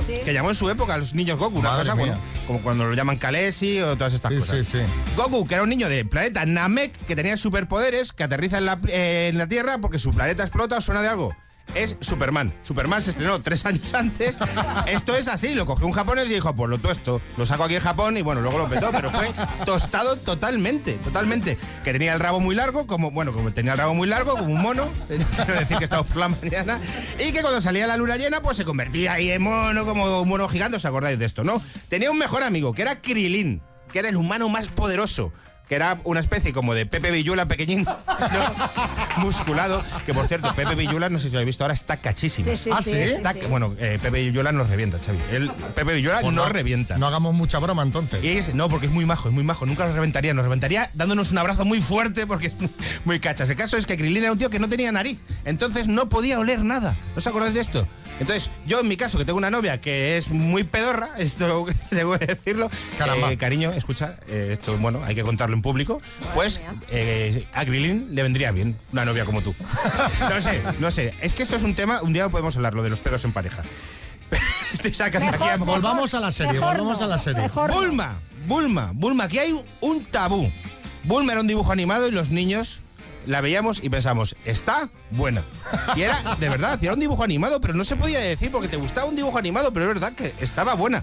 Sí. 0.06 0.14
Que 0.24 0.32
llamó 0.32 0.48
en 0.50 0.54
su 0.54 0.68
época 0.68 0.94
a 0.94 0.98
los 0.98 1.14
niños 1.14 1.38
Goku, 1.38 1.58
una 1.60 1.70
Madre 1.70 1.84
cosa, 1.84 1.94
bueno, 1.94 2.18
como 2.46 2.60
cuando 2.60 2.84
lo 2.86 2.94
llaman 2.94 3.16
Kalesi 3.18 3.80
o 3.80 3.96
todas 3.96 4.12
estas 4.14 4.30
Sí, 4.32 4.38
cosas. 4.38 4.66
sí, 4.66 4.78
sí. 4.78 4.84
Goku, 5.16 5.46
que 5.46 5.54
era 5.54 5.62
un 5.62 5.68
niño 5.70 5.88
del 5.88 6.08
planeta 6.08 6.44
Namek, 6.44 6.92
que 7.06 7.16
tenía 7.16 7.36
superpoderes, 7.36 8.12
que 8.12 8.24
aterriza 8.24 8.58
en 8.58 8.66
la, 8.66 8.80
eh, 8.88 9.28
en 9.30 9.38
la 9.38 9.46
Tierra 9.46 9.78
porque 9.78 9.98
su 9.98 10.12
planeta 10.12 10.42
explota, 10.42 10.76
¿os 10.78 10.84
suena 10.84 11.02
de 11.02 11.08
algo? 11.08 11.34
Es 11.74 11.96
Superman. 12.00 12.52
Superman 12.62 13.02
se 13.02 13.10
estrenó 13.10 13.40
tres 13.40 13.64
años 13.66 13.92
antes. 13.94 14.38
Esto 14.86 15.16
es 15.16 15.28
así, 15.28 15.54
lo 15.54 15.66
cogió 15.66 15.86
un 15.86 15.92
japonés 15.92 16.30
y 16.30 16.34
dijo, 16.34 16.54
pues 16.54 16.70
lo 16.70 16.78
tuesto, 16.78 17.20
lo 17.36 17.46
saco 17.46 17.64
aquí 17.64 17.76
en 17.76 17.80
Japón 17.80 18.16
y 18.16 18.22
bueno, 18.22 18.40
luego 18.40 18.58
lo 18.58 18.68
petó, 18.68 18.90
pero 18.92 19.10
fue 19.10 19.30
tostado 19.64 20.16
totalmente, 20.16 20.94
totalmente. 20.94 21.58
Que 21.84 21.92
tenía 21.92 22.12
el 22.12 22.20
rabo 22.20 22.40
muy 22.40 22.54
largo, 22.54 22.86
como, 22.86 23.10
bueno, 23.10 23.32
como 23.32 23.52
tenía 23.52 23.72
el 23.72 23.78
rabo 23.78 23.94
muy 23.94 24.08
largo, 24.08 24.32
como 24.32 24.52
un 24.52 24.62
mono, 24.62 24.90
quiero 25.08 25.60
decir 25.60 25.78
que 25.78 25.84
estamos 25.84 26.06
por 26.06 26.16
la 26.16 26.28
mañana, 26.28 26.80
y 27.18 27.32
que 27.32 27.42
cuando 27.42 27.60
salía 27.60 27.86
la 27.86 27.96
luna 27.96 28.16
llena, 28.16 28.42
pues 28.42 28.56
se 28.56 28.64
convertía 28.64 29.14
ahí 29.14 29.30
en 29.30 29.42
mono, 29.42 29.84
como 29.84 30.20
un 30.20 30.28
mono 30.28 30.48
gigante, 30.48 30.76
¿os 30.76 30.84
acordáis 30.84 31.18
de 31.18 31.24
esto, 31.24 31.44
no? 31.44 31.62
Tenía 31.88 32.10
un 32.10 32.18
mejor 32.18 32.42
amigo, 32.42 32.72
que 32.72 32.82
era 32.82 33.00
Krilin, 33.00 33.62
que 33.92 33.98
era 33.98 34.08
el 34.08 34.16
humano 34.16 34.48
más 34.48 34.68
poderoso 34.68 35.32
que 35.70 35.76
era 35.76 36.00
una 36.02 36.18
especie 36.18 36.52
como 36.52 36.74
de 36.74 36.84
Pepe 36.84 37.12
Villula 37.12 37.46
pequeñín, 37.46 37.84
¿no? 37.84 39.22
musculado, 39.22 39.84
que 40.04 40.12
por 40.12 40.26
cierto, 40.26 40.52
Pepe 40.56 40.74
Villula, 40.74 41.08
no 41.08 41.20
sé 41.20 41.28
si 41.28 41.32
lo 41.32 41.38
habéis 41.38 41.46
visto 41.54 41.62
ahora, 41.62 41.74
está 41.74 41.98
cachísimo. 41.98 42.50
Sí, 42.50 42.56
sí, 42.56 42.70
¿Ah, 42.72 42.82
sí? 42.82 42.90
Está- 42.96 43.34
sí. 43.34 43.40
Bueno, 43.48 43.76
eh, 43.78 44.00
Pepe 44.02 44.20
Villula 44.22 44.50
nos 44.50 44.68
revienta, 44.68 44.98
Xavi. 44.98 45.18
Pepe 45.76 45.94
Villula 45.94 46.22
Pues 46.22 46.34
nos 46.34 46.50
revienta. 46.50 46.98
No 46.98 47.06
hagamos 47.06 47.34
mucha 47.34 47.60
broma 47.60 47.84
entonces. 47.84 48.22
Y 48.24 48.30
es, 48.30 48.52
no, 48.52 48.68
porque 48.68 48.86
es 48.86 48.92
muy 48.92 49.06
majo, 49.06 49.28
es 49.28 49.34
muy 49.34 49.44
majo. 49.44 49.64
Nunca 49.64 49.86
nos 49.86 49.94
reventaría. 49.94 50.34
Nos 50.34 50.42
reventaría 50.42 50.90
dándonos 50.94 51.30
un 51.30 51.38
abrazo 51.38 51.64
muy 51.64 51.80
fuerte 51.80 52.26
porque 52.26 52.48
es 52.48 52.58
muy, 52.58 52.70
muy 53.04 53.20
cachas. 53.20 53.48
El 53.48 53.56
caso 53.56 53.76
es 53.76 53.86
que 53.86 53.96
Krilin 53.96 54.24
era 54.24 54.32
un 54.32 54.38
tío 54.38 54.50
que 54.50 54.58
no 54.58 54.68
tenía 54.68 54.90
nariz. 54.90 55.20
Entonces 55.44 55.86
no 55.86 56.08
podía 56.08 56.40
oler 56.40 56.64
nada. 56.64 56.96
¿No 57.14 57.18
os 57.18 57.26
acordáis 57.28 57.54
de 57.54 57.60
esto? 57.60 57.86
Entonces, 58.18 58.50
yo 58.66 58.80
en 58.80 58.88
mi 58.88 58.98
caso, 58.98 59.16
que 59.16 59.24
tengo 59.24 59.38
una 59.38 59.50
novia 59.50 59.80
que 59.80 60.18
es 60.18 60.30
muy 60.30 60.64
pedorra, 60.64 61.10
esto 61.18 61.66
debo 61.90 62.18
de 62.18 62.26
decirlo. 62.26 62.70
Caramba. 62.98 63.32
eh, 63.32 63.38
cariño, 63.38 63.72
escucha, 63.72 64.16
eh, 64.28 64.50
esto, 64.52 64.76
bueno, 64.76 65.02
hay 65.04 65.14
que 65.14 65.22
contarlo 65.22 65.54
en 65.60 65.62
público. 65.62 66.00
Pues 66.34 66.60
eh, 66.90 67.46
a 67.52 67.64
Krilin 67.64 68.14
le 68.14 68.22
vendría 68.22 68.50
bien 68.50 68.76
una 68.92 69.04
novia 69.04 69.24
como 69.24 69.42
tú. 69.42 69.54
No 70.20 70.40
sé, 70.40 70.62
no 70.78 70.90
sé. 70.90 71.14
Es 71.20 71.34
que 71.34 71.42
esto 71.42 71.56
es 71.56 71.62
un 71.62 71.74
tema, 71.74 72.02
un 72.02 72.12
día 72.12 72.28
podemos 72.28 72.56
hablar, 72.56 72.74
lo 72.74 72.82
de 72.82 72.90
los 72.90 73.00
pedos 73.00 73.24
en 73.24 73.32
pareja. 73.32 73.62
Estoy 74.72 74.94
sacando 74.94 75.28
aquí 75.30 75.44
a 75.44 75.56
Volvamos 75.56 76.14
a 76.14 76.20
la 76.20 76.32
serie, 76.32 76.54
Mejor 76.54 76.76
volvamos 76.76 77.00
no, 77.00 77.06
a 77.06 77.08
la 77.08 77.18
serie. 77.18 77.42
mejor. 77.42 77.70
Bulma, 77.72 78.20
Bulma, 78.46 78.92
Bulma, 78.94 79.24
aquí 79.24 79.38
hay 79.38 79.54
un 79.80 80.04
tabú. 80.06 80.50
Bulma 81.04 81.32
era 81.32 81.40
un 81.40 81.46
dibujo 81.46 81.72
animado 81.72 82.08
y 82.08 82.10
los 82.12 82.30
niños 82.30 82.80
la 83.26 83.40
veíamos 83.40 83.82
y 83.82 83.88
pensamos, 83.90 84.36
está 84.44 84.90
buena. 85.10 85.44
Y 85.96 86.02
era, 86.02 86.36
de 86.38 86.48
verdad, 86.48 86.78
era 86.82 86.94
un 86.94 87.00
dibujo 87.00 87.22
animado, 87.24 87.60
pero 87.60 87.74
no 87.74 87.84
se 87.84 87.96
podía 87.96 88.18
decir 88.20 88.50
porque 88.50 88.68
te 88.68 88.76
gustaba 88.76 89.06
un 89.08 89.16
dibujo 89.16 89.38
animado, 89.38 89.72
pero 89.72 89.86
es 89.88 89.94
verdad 90.00 90.12
que 90.14 90.34
estaba 90.40 90.74
buena. 90.74 91.02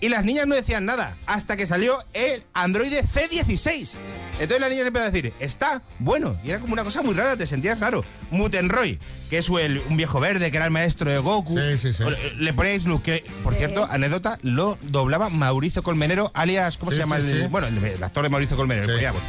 Y 0.00 0.08
las 0.10 0.24
niñas 0.24 0.46
no 0.46 0.54
decían 0.54 0.84
nada 0.84 1.16
hasta 1.26 1.56
que 1.56 1.66
salió 1.66 1.98
el 2.12 2.44
Android 2.54 2.92
C16. 2.92 3.96
Entonces 4.34 4.60
las 4.60 4.70
niñas 4.70 4.86
empezaron 4.86 5.08
a 5.08 5.12
decir, 5.12 5.34
está 5.40 5.82
bueno. 5.98 6.38
Y 6.44 6.50
era 6.50 6.60
como 6.60 6.72
una 6.72 6.84
cosa 6.84 7.02
muy 7.02 7.14
rara, 7.14 7.36
te 7.36 7.46
sentías 7.48 7.80
raro. 7.80 8.04
Mutenroy, 8.30 9.00
que 9.28 9.38
es 9.38 9.48
el- 9.48 9.82
un 9.88 9.96
viejo 9.96 10.20
verde 10.20 10.50
que 10.52 10.56
era 10.56 10.66
el 10.66 10.70
maestro 10.70 11.10
de 11.10 11.18
Goku. 11.18 11.58
Sí, 11.58 11.78
sí, 11.78 11.92
sí. 11.92 12.02
O 12.04 12.10
Le, 12.10 12.34
le 12.36 12.52
poníais 12.52 12.84
luz, 12.84 13.00
que 13.00 13.24
por 13.42 13.54
cierto, 13.56 13.84
anécdota, 13.90 14.38
lo 14.42 14.78
doblaba 14.82 15.30
Mauricio 15.30 15.82
Colmenero, 15.82 16.30
alias, 16.34 16.78
¿cómo 16.78 16.92
Sí, 16.92 16.98
se 16.98 17.02
llama? 17.02 17.20
sí, 17.20 17.32
el, 17.32 17.40
sí. 17.42 17.46
Bueno, 17.48 17.66
el, 17.66 17.82
el 17.84 18.02
actor 18.04 18.22
de 18.22 18.28
Mauricio 18.30 18.56
Colmenero, 18.56 18.86
Sí. 18.88 18.98
digamos. 18.98 19.20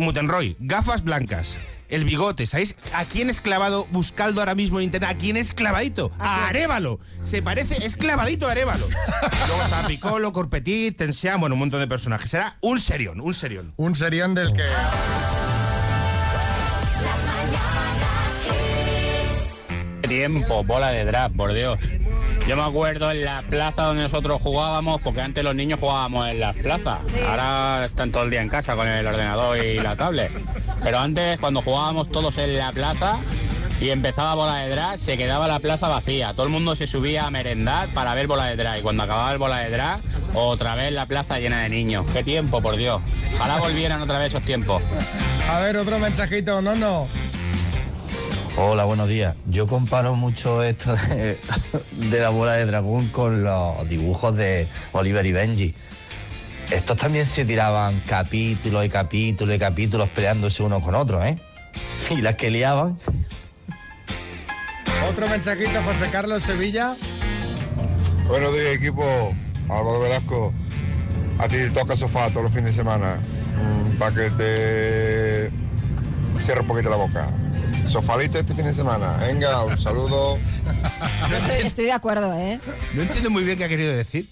Mutenroy, 0.00 0.56
gafas 0.58 1.04
blancas, 1.04 1.58
el 1.88 2.04
bigote. 2.04 2.46
¿Sabéis 2.46 2.76
a 2.92 3.04
quién 3.04 3.30
es 3.30 3.40
clavado 3.40 3.86
buscando 3.90 4.40
ahora 4.40 4.54
mismo 4.54 4.78
en 4.78 4.84
internet? 4.84 5.10
¿A 5.10 5.18
quién 5.18 5.36
es 5.36 5.52
clavadito? 5.52 6.10
A 6.18 6.48
Arevalo. 6.48 7.00
Se 7.22 7.42
parece, 7.42 7.84
es 7.84 7.96
clavadito 7.96 8.48
a 8.48 8.52
Arevalo. 8.52 8.88
Luego 9.46 9.62
está 9.62 9.86
Piccolo, 9.86 10.32
Corpetit, 10.32 10.96
Tensian, 10.96 11.40
bueno, 11.40 11.54
un 11.54 11.60
montón 11.60 11.80
de 11.80 11.86
personajes. 11.86 12.32
Era 12.34 12.56
un 12.60 12.78
serión, 12.78 13.20
un 13.20 13.34
serión. 13.34 13.72
Un 13.76 13.94
serión 13.94 14.34
del 14.34 14.52
que. 14.52 14.64
Tiempo, 20.08 20.64
bola 20.64 20.90
de 20.90 21.04
drag, 21.04 21.32
por 21.32 21.52
Dios. 21.52 21.78
Yo 22.50 22.56
me 22.56 22.64
acuerdo 22.64 23.12
en 23.12 23.24
la 23.24 23.42
plaza 23.42 23.84
donde 23.84 24.02
nosotros 24.02 24.42
jugábamos, 24.42 25.00
porque 25.02 25.20
antes 25.20 25.44
los 25.44 25.54
niños 25.54 25.78
jugábamos 25.78 26.28
en 26.30 26.40
las 26.40 26.56
plazas. 26.56 27.06
Ahora 27.28 27.84
están 27.84 28.10
todo 28.10 28.24
el 28.24 28.30
día 28.30 28.42
en 28.42 28.48
casa 28.48 28.74
con 28.74 28.88
el 28.88 29.06
ordenador 29.06 29.56
y 29.56 29.78
la 29.78 29.94
tablet. 29.94 30.32
Pero 30.82 30.98
antes, 30.98 31.38
cuando 31.38 31.62
jugábamos 31.62 32.10
todos 32.10 32.36
en 32.38 32.58
la 32.58 32.72
plaza 32.72 33.18
y 33.80 33.90
empezaba 33.90 34.34
bola 34.34 34.56
de 34.56 34.70
drag, 34.70 34.98
se 34.98 35.16
quedaba 35.16 35.46
la 35.46 35.60
plaza 35.60 35.86
vacía. 35.86 36.34
Todo 36.34 36.46
el 36.46 36.52
mundo 36.52 36.74
se 36.74 36.88
subía 36.88 37.24
a 37.24 37.30
merendar 37.30 37.94
para 37.94 38.14
ver 38.14 38.26
bola 38.26 38.46
de 38.46 38.56
drag. 38.56 38.80
Y 38.80 38.82
cuando 38.82 39.04
acababa 39.04 39.30
el 39.30 39.38
bola 39.38 39.58
de 39.58 39.70
drag, 39.70 40.00
otra 40.34 40.74
vez 40.74 40.92
la 40.92 41.06
plaza 41.06 41.38
llena 41.38 41.62
de 41.62 41.68
niños. 41.68 42.04
¡Qué 42.12 42.24
tiempo, 42.24 42.60
por 42.60 42.74
Dios! 42.74 43.00
Ojalá 43.36 43.60
volvieran 43.60 44.02
otra 44.02 44.18
vez 44.18 44.32
esos 44.32 44.42
tiempos. 44.42 44.82
A 45.48 45.60
ver, 45.60 45.76
otro 45.76 46.00
mensajito, 46.00 46.60
no, 46.60 46.74
no. 46.74 47.06
Hola, 48.62 48.84
buenos 48.84 49.08
días. 49.08 49.36
Yo 49.46 49.66
comparo 49.66 50.14
mucho 50.16 50.62
esto 50.62 50.94
de, 50.94 51.38
de 51.92 52.20
la 52.20 52.28
bola 52.28 52.52
de 52.52 52.66
dragón 52.66 53.08
con 53.08 53.42
los 53.42 53.88
dibujos 53.88 54.36
de 54.36 54.68
Oliver 54.92 55.24
y 55.24 55.32
Benji. 55.32 55.74
Estos 56.70 56.98
también 56.98 57.24
se 57.24 57.46
tiraban 57.46 58.00
capítulos 58.00 58.84
y 58.84 58.90
capítulos 58.90 59.56
y 59.56 59.58
capítulos 59.58 60.10
peleándose 60.10 60.62
unos 60.62 60.82
con 60.82 60.94
otros, 60.94 61.24
¿eh? 61.24 61.38
Y 62.10 62.16
las 62.16 62.34
que 62.34 62.50
liaban. 62.50 62.98
Otro 65.08 65.26
mensajito, 65.28 65.82
José 65.82 66.10
Carlos 66.12 66.42
Sevilla. 66.42 66.94
Buenos 68.28 68.52
días, 68.52 68.74
equipo. 68.74 69.02
Álvaro 69.70 70.00
Velasco. 70.00 70.52
A 71.38 71.48
ti 71.48 71.56
te 71.56 71.70
toca 71.70 71.96
sofá 71.96 72.28
todos 72.28 72.42
los 72.42 72.52
fines 72.52 72.76
de 72.76 72.82
semana. 72.82 73.16
para 73.98 74.14
que 74.14 74.30
te 74.32 75.50
cierre 76.38 76.60
un 76.60 76.66
poquito 76.66 76.90
la 76.90 76.96
boca. 76.96 77.26
Sofalito 77.90 78.38
este 78.38 78.54
fin 78.54 78.64
de 78.64 78.72
semana. 78.72 79.16
Venga, 79.16 79.64
un 79.64 79.76
saludo. 79.76 80.38
Estoy, 81.36 81.66
estoy 81.66 81.84
de 81.86 81.92
acuerdo, 81.92 82.32
¿eh? 82.38 82.60
No 82.94 83.02
entiendo 83.02 83.30
muy 83.30 83.42
bien 83.42 83.58
qué 83.58 83.64
ha 83.64 83.68
querido 83.68 83.92
decir. 83.92 84.30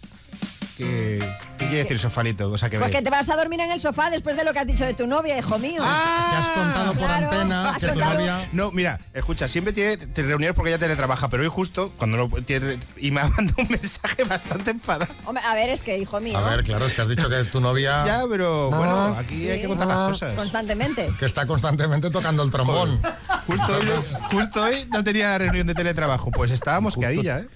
¿Qué, 0.77 1.19
qué 1.59 1.67
quiere 1.67 1.83
decir 1.83 1.99
sofalito? 1.99 2.51
O 2.51 2.57
sea, 2.59 2.71
que 2.71 2.79
Porque 2.79 3.03
te 3.03 3.11
vas 3.11 3.29
a 3.29 3.37
dormir 3.37 3.61
en 3.61 3.71
el 3.71 3.81
sofá 3.81 4.09
después 4.11 4.37
de 4.37 4.45
lo 4.45 4.53
que 4.53 4.61
has 4.61 4.67
dicho 4.67 4.85
de 4.87 4.95
tu 4.95 5.07
novia, 5.07 5.37
hijo 5.39 5.59
mío. 5.59 5.83
Ah, 5.85 6.29
Que 6.31 6.37
has 6.37 6.65
contado 6.65 6.93
por 6.95 7.05
claro, 7.07 7.31
antena 7.31 7.75
que 7.79 7.87
tu 7.87 7.93
contado- 7.93 8.15
novia. 8.15 8.49
No, 8.53 8.71
mira, 8.73 9.01
escucha, 9.13 9.49
siempre 9.49 9.73
tiene 9.73 9.97
te 9.99 10.23
reuniones 10.23 10.55
porque 10.55 10.71
ella 10.71 10.79
teletrabaja, 10.79 11.29
pero 11.29 11.43
hoy 11.43 11.49
justo 11.49 11.93
cuando 11.99 12.17
no 12.17 12.29
tiene 12.43 12.79
y 12.97 13.11
me 13.11 13.21
ha 13.21 13.29
mandado 13.29 13.63
un 13.63 13.69
mensaje 13.69 14.25
bastante 14.25 14.71
enfadado. 14.71 15.13
Hombre, 15.27 15.43
a 15.45 15.55
ver, 15.55 15.69
es 15.71 15.83
que, 15.83 15.99
hijo 15.99 16.21
mío. 16.21 16.39
A 16.39 16.49
ver, 16.51 16.65
claro, 16.65 16.87
es 16.87 16.95
que 16.95 17.03
has 17.03 17.09
dicho 17.09 17.29
que 17.29 17.45
tu 17.45 17.61
novia. 17.61 18.05
Ya, 18.07 18.23
pero 18.31 18.71
bueno, 18.71 19.17
aquí 19.19 19.39
Sí. 19.39 19.51
hay 19.51 19.61
que 19.61 19.69
contar 19.69 19.87
las 19.89 20.09
cosas. 20.09 20.35
Constantemente. 20.37 21.11
Que 21.19 21.27
está 21.27 21.47
constantemente 21.47 22.09
tocando 22.11 22.43
el 22.43 22.51
trombón. 22.51 23.01
Justo 23.47 23.73
hoy, 23.77 23.89
justo 24.31 24.63
hoy 24.63 24.87
no 24.93 25.03
tenía 25.03 25.37
reunión 25.39 25.67
de 25.67 25.75
teletrabajo, 25.75 26.31
pues 26.31 26.51
estábamos 26.51 26.97
quedilla, 26.97 27.41
¿eh? 27.41 27.49